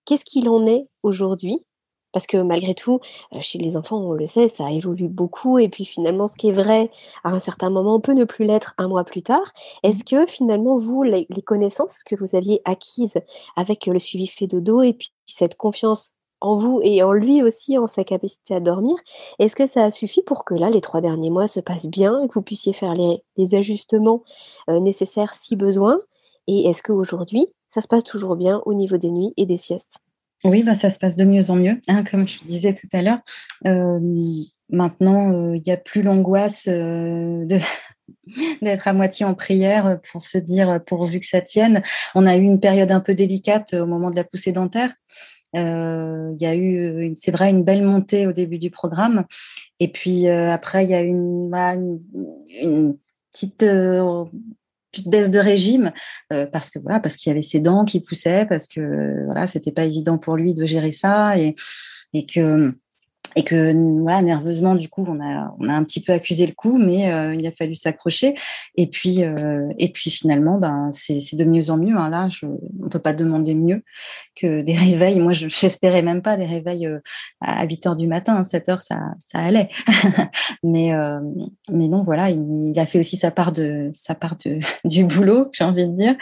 [0.04, 1.64] Qu'est-ce qu'il en est aujourd'hui?
[2.12, 3.00] Parce que malgré tout,
[3.32, 5.58] euh, chez les enfants, on le sait, ça évolue beaucoup.
[5.58, 6.90] Et puis finalement, ce qui est vrai
[7.24, 9.40] à un certain moment peut ne plus l'être un mois plus tard.
[9.82, 9.88] Mmh.
[9.88, 13.18] Est-ce que finalement, vous, les, connaissances que vous aviez acquises
[13.56, 16.12] avec le suivi fait dodo et puis cette confiance
[16.44, 18.94] en vous et en lui aussi, en sa capacité à dormir.
[19.38, 22.22] Est-ce que ça a suffi pour que là, les trois derniers mois se passent bien
[22.22, 24.22] et que vous puissiez faire les, ajustements
[24.68, 26.00] euh, nécessaires si besoin?
[26.46, 29.96] Et est-ce qu'aujourd'hui, ça se passe toujours bien au niveau des nuits et des siestes?
[30.44, 33.00] Oui, bah, ça se passe de mieux en mieux, hein, comme je disais tout à
[33.00, 33.20] l'heure.
[33.66, 33.98] Euh,
[34.68, 40.78] maintenant, euh, il n'y a plus l'angoisse d'être à moitié en prière pour se dire
[40.86, 41.82] pourvu que ça tienne.
[42.14, 44.92] On a eu une période un peu délicate au moment de la poussée dentaire.
[45.56, 49.24] Euh, il y a eu, c'est vrai, une belle montée au début du programme.
[49.80, 52.00] Et puis euh, après, il y a eu une,
[52.60, 52.96] une,
[53.32, 54.24] petite euh,
[55.06, 55.92] baisse de régime
[56.52, 59.72] parce que voilà parce qu'il y avait ses dents qui poussaient parce que voilà c'était
[59.72, 61.56] pas évident pour lui de gérer ça et
[62.12, 62.72] et que
[63.36, 66.52] et que voilà nerveusement du coup on a on a un petit peu accusé le
[66.52, 68.34] coup mais euh, il a fallu s'accrocher.
[68.76, 72.08] Et puis euh, et puis finalement ben c'est de mieux en mieux hein.
[72.08, 73.82] là je, on peut pas demander mieux
[74.34, 75.20] que des réveils.
[75.20, 77.00] Moi je j'espérais même pas des réveils euh,
[77.40, 78.42] à 8 heures du matin.
[78.44, 79.68] 7 heures ça ça allait.
[80.62, 80.92] Mais
[81.70, 85.04] mais non voilà il, il, a fait aussi sa part de sa part de du
[85.04, 86.16] boulot j'ai envie de dire.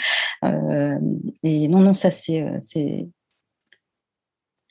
[1.43, 3.09] Et non non ça c'est c'est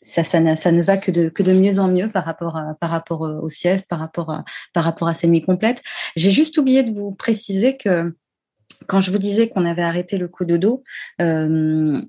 [0.02, 2.90] ça, ça, ne, va que de, que de mieux en mieux par rapport, à, par
[2.90, 5.82] rapport aux siestes, par rapport à, par rapport à ces nuits complètes.
[6.16, 8.16] J'ai juste oublié de vous préciser que
[8.88, 10.84] quand je vous disais qu'on avait arrêté le coup de dos,
[11.22, 12.02] euh,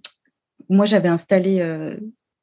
[0.68, 1.96] moi j'avais installé euh,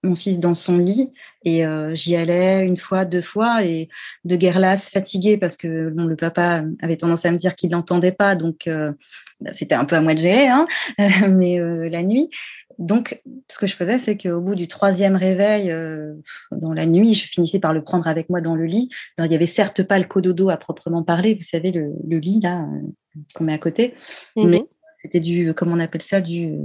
[0.03, 3.89] mon fils dans son lit et euh, j'y allais une fois, deux fois et
[4.23, 7.71] de guerre lasse, fatiguée parce que bon, le papa avait tendance à me dire qu'il
[7.71, 8.93] n'entendait pas, donc euh,
[9.41, 10.67] bah, c'était un peu à moi de gérer, hein,
[11.29, 12.29] mais euh, la nuit.
[12.79, 15.67] Donc, ce que je faisais, c'est qu'au bout du troisième réveil,
[16.51, 18.89] dans la nuit, je finissais par le prendre avec moi dans le lit.
[19.17, 22.17] Alors, il y avait certes pas le cododo à proprement parler, vous savez, le, le
[22.17, 22.65] lit là
[23.35, 23.95] qu'on met à côté,
[24.35, 24.63] mmh mais
[25.01, 26.57] c'était du, comment on appelle ça, du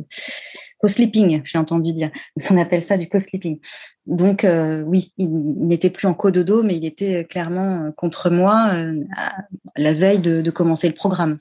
[0.79, 2.11] co-sleeping, j'ai entendu dire.
[2.51, 3.61] On appelle ça du co-sleeping.
[4.07, 8.71] Donc, euh, oui, il n'était plus en co-dodo, mais il était clairement euh, contre moi
[8.75, 9.01] euh,
[9.77, 11.39] la veille de, commencer le programme.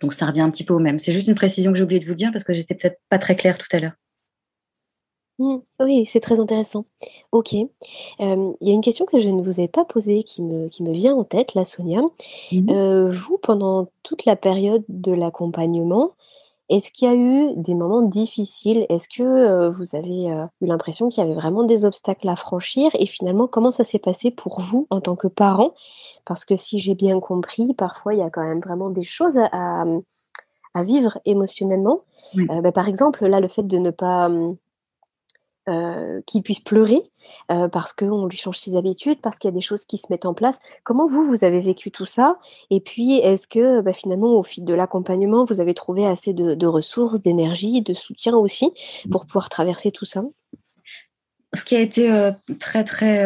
[0.00, 0.98] Donc, ça revient un petit peu au même.
[0.98, 3.18] C'est juste une précision que j'ai oublié de vous dire parce que j'étais peut-être pas
[3.18, 3.92] très claire tout à l'heure.
[5.40, 6.84] Mmh, oui, c'est très intéressant.
[7.32, 7.54] Ok.
[7.54, 7.66] il
[8.18, 10.92] y a une question que je ne vous ai pas posée qui me, qui me
[10.92, 12.02] vient en tête, là, Sonia.
[12.52, 16.12] Mmh vous, pendant toute la période de l'accompagnement,
[16.70, 18.86] Est-ce qu'il y a eu des moments difficiles?
[18.88, 22.90] Est-ce que vous avez eu l'impression qu'il y avait vraiment des obstacles à franchir?
[22.94, 25.74] Et finalement, comment ça s'est passé pour vous en tant que parent?
[26.24, 29.36] Parce que si j'ai bien compris, parfois il y a quand même vraiment des choses
[29.36, 29.84] à,
[30.74, 32.02] à vivre émotionnellement.
[32.34, 34.30] Bah, par exemple, là, le fait de ne pas
[35.68, 37.02] euh, qu'il puisse pleurer
[37.50, 40.06] euh, parce qu'on lui change ses habitudes, parce qu'il y a des choses qui se
[40.08, 40.58] mettent en place.
[40.84, 42.38] Comment vous, vous avez vécu tout ça?
[42.70, 46.66] Et puis, est-ce que bah, finalement, au fil de l'accompagnement, vous avez trouvé assez de,
[46.66, 48.72] ressources, d'énergie, de soutien aussi
[49.10, 50.24] pour pouvoir traverser tout ça?
[51.54, 53.22] Ce qui a été euh, très, très...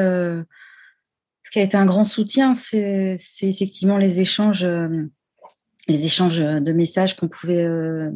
[1.43, 4.67] ce qui a été un grand soutien, c'est effectivement les échanges
[5.89, 8.11] les échanges de messages qu'on pouvait euh,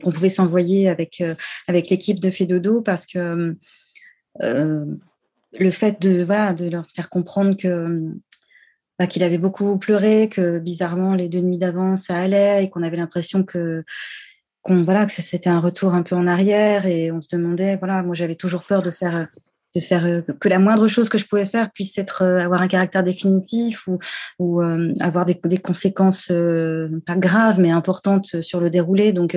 [0.00, 1.34] pouvait s'envoyer avec euh,
[1.68, 3.56] avec l'équipe de Fedodo parce que
[4.42, 4.84] euh,
[5.58, 8.12] le fait de voilà de leur faire comprendre que
[8.98, 12.82] bah, qu'il avait beaucoup pleuré que bizarrement les deux nuits d'avant ça allait et qu'on
[12.82, 13.84] avait l'impression que
[14.62, 18.02] qu'on voilà que c'était un retour un peu en arrière et on se demandait voilà
[18.02, 19.28] moi j'avais toujours peur de faire
[19.74, 22.62] de faire euh, que la moindre chose que je pouvais faire puisse être euh, avoir
[22.62, 23.98] un caractère définitif ou,
[24.38, 26.28] ou euh, avoir des, des conséquences
[27.06, 29.12] pas graves mais importantes sur le déroulé.
[29.12, 29.36] Donc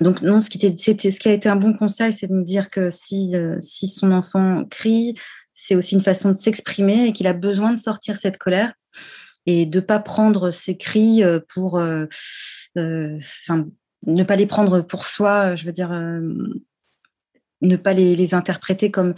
[0.00, 2.32] donc non, ce qui, était, c'était, ce qui a été un bon conseil, c'est de
[2.32, 5.14] me dire que si, si son enfant crie,
[5.52, 8.72] c'est aussi une façon de s'exprimer et qu'il a besoin de sortir cette colère
[9.44, 13.66] et de pas prendre ses cris pour, enfin,
[14.06, 15.54] ne pas les prendre pour soi.
[15.56, 15.92] Je veux dire,
[17.60, 19.14] ne pas les, les interpréter comme,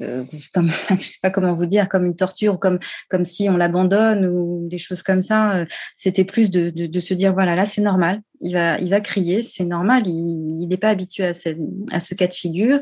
[0.00, 2.78] euh, comme je sais pas comment vous dire, comme une torture, comme
[3.08, 5.52] comme si on l'abandonne ou des choses comme ça.
[5.52, 9.00] Euh, c'était plus de, de, se dire voilà là c'est normal, il va il va
[9.00, 11.50] crier, c'est normal, il n'est pas habitué à ce,
[11.90, 12.80] à ce cas de figure,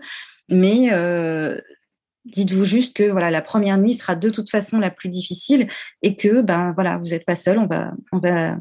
[0.49, 1.61] mais euh,
[2.27, 5.68] dites-vous juste que voilà la première nuit sera de toute façon la plus difficile
[6.03, 8.57] et que ben voilà vous n'êtes pas seul, on va on va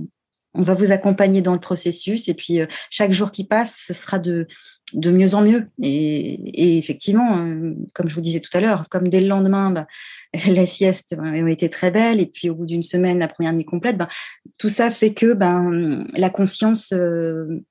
[0.53, 3.93] on va vous accompagner dans le processus et puis euh, chaque jour qui passe, ce
[3.93, 4.47] sera de
[4.93, 5.67] mieux en mieux.
[5.81, 9.87] Et, effectivement, euh, comme je vous disais tout à l'heure, comme dès le lendemain, bah,
[10.47, 13.65] la sieste a été très belle, et puis au bout d'une semaine, la première nuit
[13.65, 14.09] complète, bah,
[14.57, 17.61] tout ça fait que ben, la confiance euh,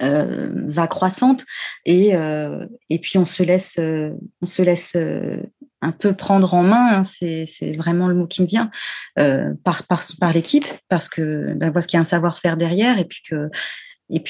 [0.00, 1.44] va croissante,
[1.84, 2.12] et,
[3.02, 3.78] puis on se laisse
[5.82, 8.70] un peu prendre en main, hein, c'est vraiment le mot qui me vient,
[9.64, 13.22] par, par, l'équipe, parce que ben, parce qu'il y a un savoir-faire derrière, et puis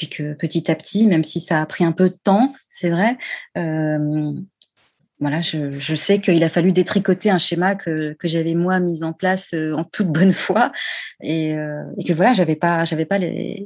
[0.09, 3.17] que petit à petit, même si ça a pris un peu de temps, c'est vrai,
[3.57, 4.33] euh,
[5.19, 9.53] voilà, je, sais qu'il a fallu détricoter un schéma que, j'avais moi mis en place
[9.53, 10.73] euh, en toute bonne foi
[11.21, 13.65] et, euh, que voilà, j'avais pas, pas les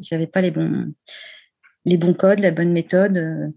[1.98, 3.54] bons codes, la bonne méthode.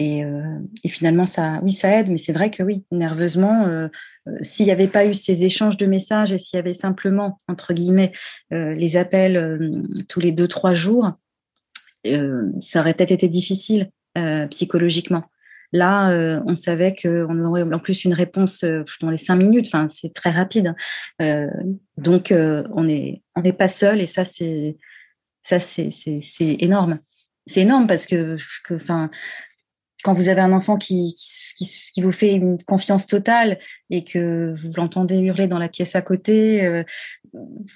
[0.00, 3.88] Euh, et, finalement, ça, oui, ça aide, mais c'est vrai que oui, nerveusement,
[4.42, 7.72] s'il n'y avait pas eu ces échanges de messages et s'il y avait simplement, entre
[7.72, 8.12] guillemets,
[8.50, 11.10] les appels tous les deux, trois jours,
[12.06, 15.24] euh, ça aurait peut-être été difficile euh, psychologiquement.
[15.72, 18.64] Là, euh, on savait qu'on aurait en plus une réponse
[19.00, 19.66] dans les cinq minutes.
[19.68, 20.74] Enfin, c'est très rapide.
[21.96, 24.76] donc, on n'est on pas seul et ça, c'est
[25.42, 25.90] ça, c'est
[26.60, 27.00] énorme.
[27.46, 28.36] C'est énorme parce que,
[28.70, 29.10] enfin,
[30.02, 31.14] quand vous avez un enfant qui,
[31.56, 33.58] qui, vous fait une confiance totale
[33.90, 36.82] et que vous l'entendez hurler dans la pièce à côté, euh,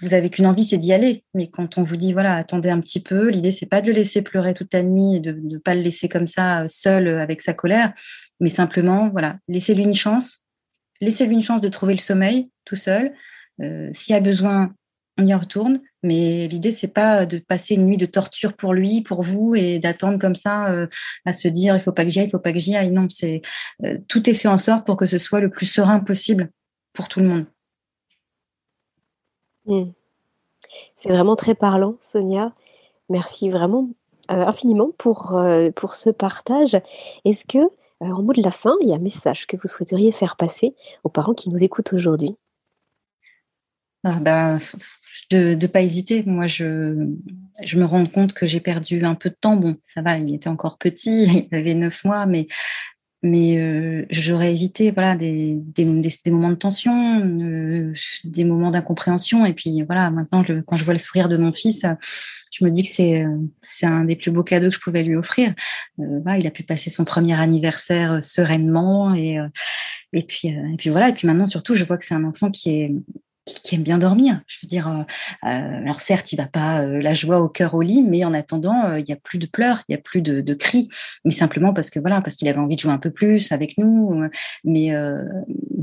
[0.02, 1.24] vous avez qu'une envie, c'est d'y aller.
[1.34, 3.92] Mais quand on vous dit, voilà, attendez un petit peu, l'idée, c'est pas de le
[3.92, 7.06] laisser pleurer toute la nuit et de ne pas le laisser comme ça, euh, seul
[7.06, 7.92] euh, avec sa colère,
[8.40, 10.46] mais simplement, voilà, laissez-lui une chance.
[11.00, 13.12] Laissez-lui une chance de trouver le sommeil tout seul.
[13.62, 14.74] Euh, S'il y a besoin,
[15.18, 15.80] on y retourne.
[16.02, 19.78] Mais l'idée, c'est pas de passer une nuit de torture pour lui, pour vous, et
[19.78, 20.86] d'attendre comme ça euh,
[21.24, 22.90] à se dire il faut pas que j'y aille, il faut pas que j'y aille.
[22.90, 23.42] Non, c'est
[23.84, 26.50] euh, tout est fait en sorte pour que ce soit le plus serein possible
[26.92, 27.46] pour tout le monde.
[29.64, 29.90] Hmm.
[30.96, 32.52] C'est vraiment très parlant, Sonia.
[33.08, 33.88] Merci vraiment
[34.30, 35.40] euh, infiniment pour,
[35.74, 36.76] pour ce partage.
[37.24, 37.58] Est-ce que,
[38.00, 40.74] en mot de la fin, il y a un message que vous souhaiteriez faire passer
[41.04, 42.36] aux parents qui nous écoutent aujourd'hui?
[44.08, 44.58] Ah, ben,
[45.30, 46.22] de ne pas hésiter.
[46.26, 47.08] Moi, je,
[47.64, 49.56] je me rends compte que j'ai perdu un peu de temps.
[49.56, 52.46] Bon, ça va, il était encore petit, il avait neuf mois, mais,
[53.24, 57.92] mais euh, j'aurais évité voilà, des, des, des, moments de tension, euh,
[58.22, 59.44] des moments d'incompréhension.
[59.44, 61.84] Et puis voilà, maintenant, quand je vois le sourire de mon fils,
[62.52, 63.26] je me dis que c'est
[63.60, 65.52] c'est un des plus beaux cadeaux que je pouvais lui offrir.
[65.98, 69.38] Euh, il a pu passer son premier anniversaire sereinement et
[70.12, 71.08] et puis et puis voilà.
[71.08, 72.92] Et puis maintenant, surtout, je vois que c'est un enfant qui est
[73.46, 74.40] qui, aime bien dormir.
[74.46, 75.02] Je veux dire, euh,
[75.48, 78.34] euh, alors certes, il va pas euh, la joie au cœur au lit, mais en
[78.34, 80.88] attendant, il y a plus de pleurs, il y a plus de, de, cris,
[81.24, 83.78] mais simplement parce que voilà, parce qu'il avait envie de jouer un peu plus avec
[83.78, 84.28] nous,
[84.64, 84.92] mais,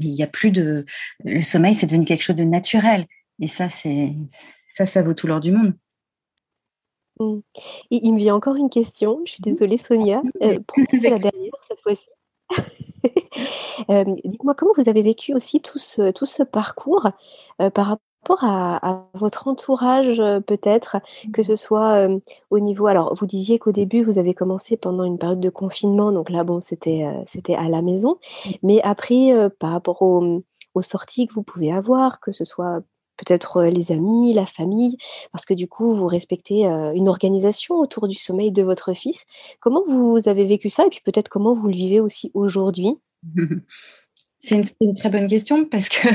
[0.06, 0.86] il y a plus de
[1.24, 3.08] le sommeil, c'est devenu quelque chose de naturel,
[3.40, 4.14] et ça, c'est
[4.68, 5.74] ça, ça vaut tout l'or du monde.
[7.20, 7.40] Mmh.
[7.92, 9.52] Et il me vient encore une question, je suis mmh.
[9.52, 10.58] désolée Sonia, euh,
[10.94, 12.06] la dernière cette fois-ci.
[13.90, 17.10] Euh, dites-moi comment vous avez vécu aussi tout ce, tout ce parcours
[17.62, 18.00] euh, par rapport
[18.42, 20.96] à, votre entourage peut-être,
[21.34, 21.44] que mmh.
[21.44, 22.08] ce soit
[22.52, 22.88] au niveau.
[22.88, 26.46] Alors, vous disiez qu'au début vous avez commencé pendant une période de confinement, donc là
[26.46, 28.20] bon c'était c'était à la maison,
[28.62, 32.80] mais après par rapport aux sorties que vous pouvez avoir, que ce soit
[33.18, 34.98] peut-être les amis, la famille,
[35.32, 39.26] parce que du coup, vous respectez une organisation autour du sommeil de votre fils.
[39.60, 42.98] Comment vous avez vécu ça et puis peut-être comment vous le vivez aussi aujourd'hui?
[44.46, 46.10] C'est une, très bonne question parce que,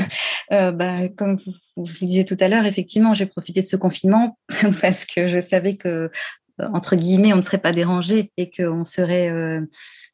[0.71, 4.37] bah, comme vous, vous, le disiez tout à l'heure, effectivement, j'ai profité de ce confinement
[4.81, 6.11] parce que je savais que,
[6.59, 9.31] entre guillemets, on ne serait pas dérangé et qu'on serait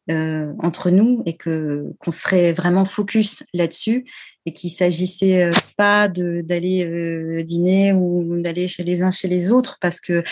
[0.08, 4.06] entre nous et qu'on serait vraiment focus là-dessus
[4.46, 9.52] et qu'il s'agissait euh, pas d'aller euh, dîner ou d'aller chez les uns chez les
[9.52, 10.24] autres parce que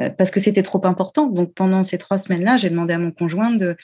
[0.00, 1.28] euh, parce que c'était trop important.
[1.28, 3.76] Donc pendant ces trois semaines-là, j'ai demandé à mon conjoint de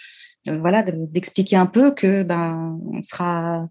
[0.46, 3.68] voilà d'expliquer un peu que ben on sera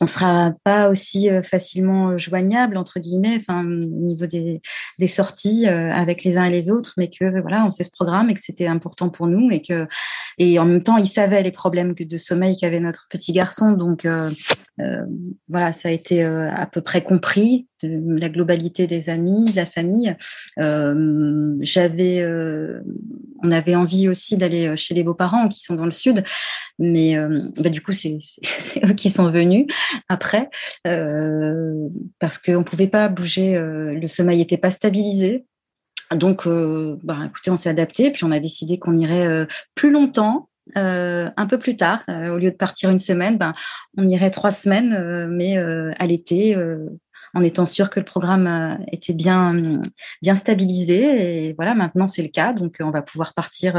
[0.00, 4.60] on sera pas aussi facilement joignable entre guillemets, enfin au niveau des,
[5.08, 8.34] sorties avec les uns et les autres, mais que voilà, on sait ce programme et
[8.34, 9.88] que c'était important pour nous et que
[10.38, 14.06] et en même temps, il savait les problèmes de sommeil qu'avait notre petit garçon, donc
[14.80, 15.04] euh,
[15.48, 19.56] voilà, ça a été euh, à peu près compris de la globalité des amis, de
[19.56, 20.16] la famille.
[20.58, 22.24] Euh, j'avais,
[23.42, 26.24] on avait envie aussi d'aller chez les beaux-parents qui sont dans le sud,
[26.78, 27.16] mais
[27.56, 28.18] bah, du coup c'est
[28.84, 29.66] eux qui sont venus
[30.08, 30.50] après
[30.84, 35.44] parce qu'on pouvait pas bouger, le sommeil n'était pas stabilisé.
[36.14, 36.48] Donc,
[37.02, 41.46] bah, écoutez, on s'est adapté, puis on a décidé qu'on irait plus longtemps euh, un
[41.46, 43.54] peu plus tard, euh, au lieu de partir une semaine, ben,
[43.96, 46.56] on irait trois semaines, euh, mais à l'été,
[47.34, 49.80] en étant sûr que le programme était bien,
[50.22, 51.48] bien stabilisé.
[51.48, 53.74] Et voilà, maintenant c'est le cas, donc on va pouvoir partir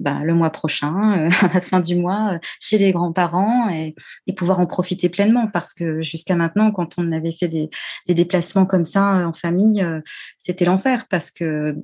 [0.00, 3.94] ben, le mois prochain, à la fin du mois, chez les grands-parents et,
[4.36, 7.70] pouvoir en profiter pleinement, parce que jusqu'à maintenant, quand on avait fait des,
[8.06, 9.84] des déplacements comme ça en famille,
[10.38, 11.76] c'était l'enfer, parce que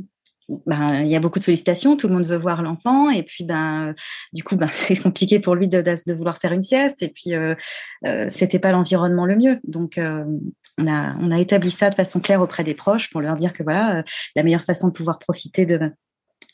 [0.66, 3.44] ben, il y a beaucoup de sollicitations, tout le monde veut voir l'enfant, et puis
[3.44, 3.94] ben,
[4.32, 7.34] du coup, ben, c'est compliqué pour lui de, de, vouloir faire une sieste, et puis
[7.34, 7.54] euh,
[8.06, 9.60] euh, c'était pas l'environnement le mieux.
[9.64, 10.24] Donc, euh,
[10.78, 13.52] on, a, on a établi ça de façon claire auprès des proches pour leur dire
[13.52, 14.02] que voilà, euh,
[14.36, 15.90] la meilleure façon de pouvoir profiter de,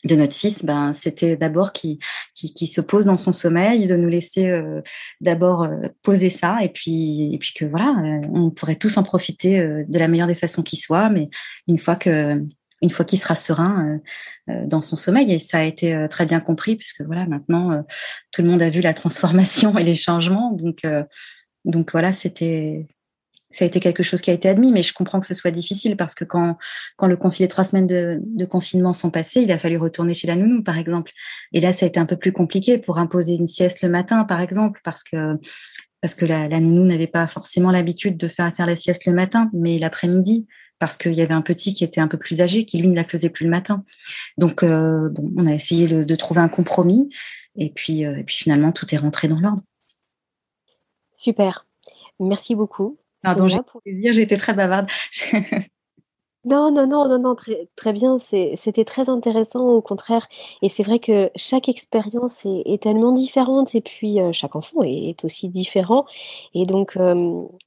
[0.05, 1.97] de notre fils, ben, c'était d'abord qu'il
[2.33, 4.81] qui, se pose dans son sommeil, de nous laisser euh,
[5.19, 5.67] d'abord
[6.01, 7.93] poser ça, et puis, et puis que voilà,
[8.31, 11.29] on pourrait tous en profiter de la meilleure des façons qui soit, mais
[11.67, 12.41] une fois que
[12.81, 14.01] une fois qu'il sera serein
[14.47, 15.31] euh, euh, dans son sommeil.
[15.31, 17.83] Et ça a été euh, très bien compris puisque voilà, maintenant
[18.31, 20.51] tout le monde a vu la transformation et les changements.
[20.51, 20.81] Donc,
[21.65, 22.87] donc voilà, c'était
[23.53, 25.51] ça a été quelque chose qui a été admis, mais je comprends que ce soit
[25.51, 26.57] difficile parce que quand,
[26.95, 30.37] quand le confinement, trois semaines de, confinement sont passées, il a fallu retourner chez la
[30.37, 31.11] nounou, par exemple.
[31.51, 34.23] Et là, ça a été un peu plus compliqué pour imposer une sieste le matin,
[34.23, 35.37] par exemple, parce que
[35.99, 39.11] parce que la, la nounou n'avait pas forcément l'habitude de faire faire la sieste le
[39.11, 40.47] matin, mais l'après-midi
[40.81, 42.95] parce qu'il y avait un petit qui était un peu plus âgé, qui lui ne
[42.95, 43.85] la faisait plus le matin.
[44.39, 47.11] Donc, euh, bon, on a essayé de, trouver un compromis,
[47.55, 49.61] et puis, euh, et puis finalement, tout est rentré dans l'ordre.
[51.13, 51.67] Super.
[52.19, 52.97] Merci beaucoup.
[53.21, 54.89] Pardon, j'ai pour plaisir, j'ai été très bavarde.
[56.43, 58.17] Non, non, non, non, non, très, très bien.
[58.19, 60.27] c'était très intéressant, au contraire.
[60.63, 65.49] Et c'est vrai que chaque expérience est, tellement différente, et puis chaque enfant est, aussi
[65.49, 66.05] différent.
[66.55, 66.97] Et donc,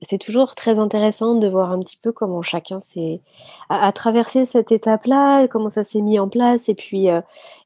[0.09, 3.21] c'est toujours très intéressant de voir un petit peu comment chacun s'est
[3.69, 7.09] a, traversé cette étape-là, comment ça s'est mis en place, et puis,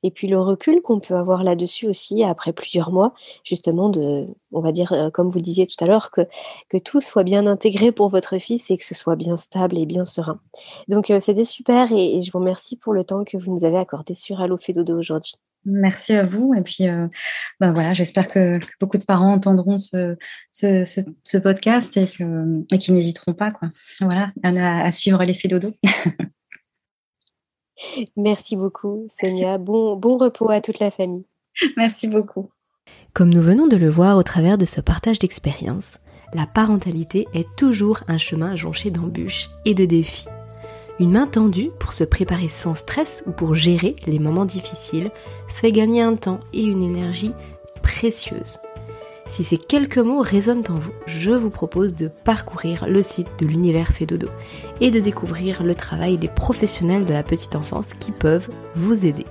[0.03, 4.61] et puis le recul qu'on peut avoir là-dessus aussi après plusieurs mois, justement, de, on
[4.61, 6.23] va dire, euh, comme vous le disiez tout à l'heure, que,
[6.69, 9.87] que tout soit bien intégré pour votre fils et que ce soit bien stable et
[9.87, 10.41] bien serein.
[10.87, 13.79] Donc, euh, c'était super et, je vous remercie pour le temps que vous nous avez
[13.79, 15.35] accordé sur Allo Dodo aujourd'hui.
[15.65, 16.55] Merci à vous.
[16.55, 16.85] Et puis,
[17.61, 20.17] ben voilà, j'espère que, beaucoup de parents entendront ce,
[20.53, 22.07] ce, podcast et,
[22.71, 23.69] et qu'ils n'hésiteront pas quoi.
[24.01, 25.71] Voilà, à, à suivre l'effet dodo.
[28.17, 29.59] Merci beaucoup, Sonia.
[29.59, 31.25] Bon, bon repos à toute la famille.
[31.77, 32.51] Merci beaucoup.
[33.13, 35.99] Comme nous venons de le voir au travers de ce partage d'expériences,
[36.35, 40.29] la parentalité est toujours un chemin jonché d'embûches et de défis.
[41.01, 45.11] Une main tendue pour se préparer sans stress ou pour gérer les moments difficiles
[45.49, 47.33] fait gagner un temps et une énergie
[47.83, 48.59] précieuse.
[49.29, 53.47] Si ces quelques mots résonnent en vous, je vous propose de parcourir le site de
[53.47, 54.29] l'univers fait dodo
[54.81, 59.27] et de découvrir le travail des professionnels de la petite enfance qui peuvent vous aider.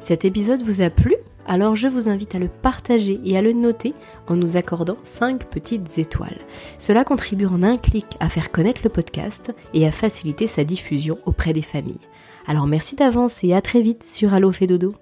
[0.00, 1.14] Cet épisode vous a plu?
[1.46, 3.94] Alors je vous invite à le partager et à le noter
[4.26, 6.38] en nous accordant 5 petites étoiles.
[6.78, 11.18] Cela contribue en un clic à faire connaître le podcast et à faciliter sa diffusion
[11.24, 12.00] auprès des familles.
[12.48, 14.96] Alors merci d'avance et à très vite sur Allo fait dodo.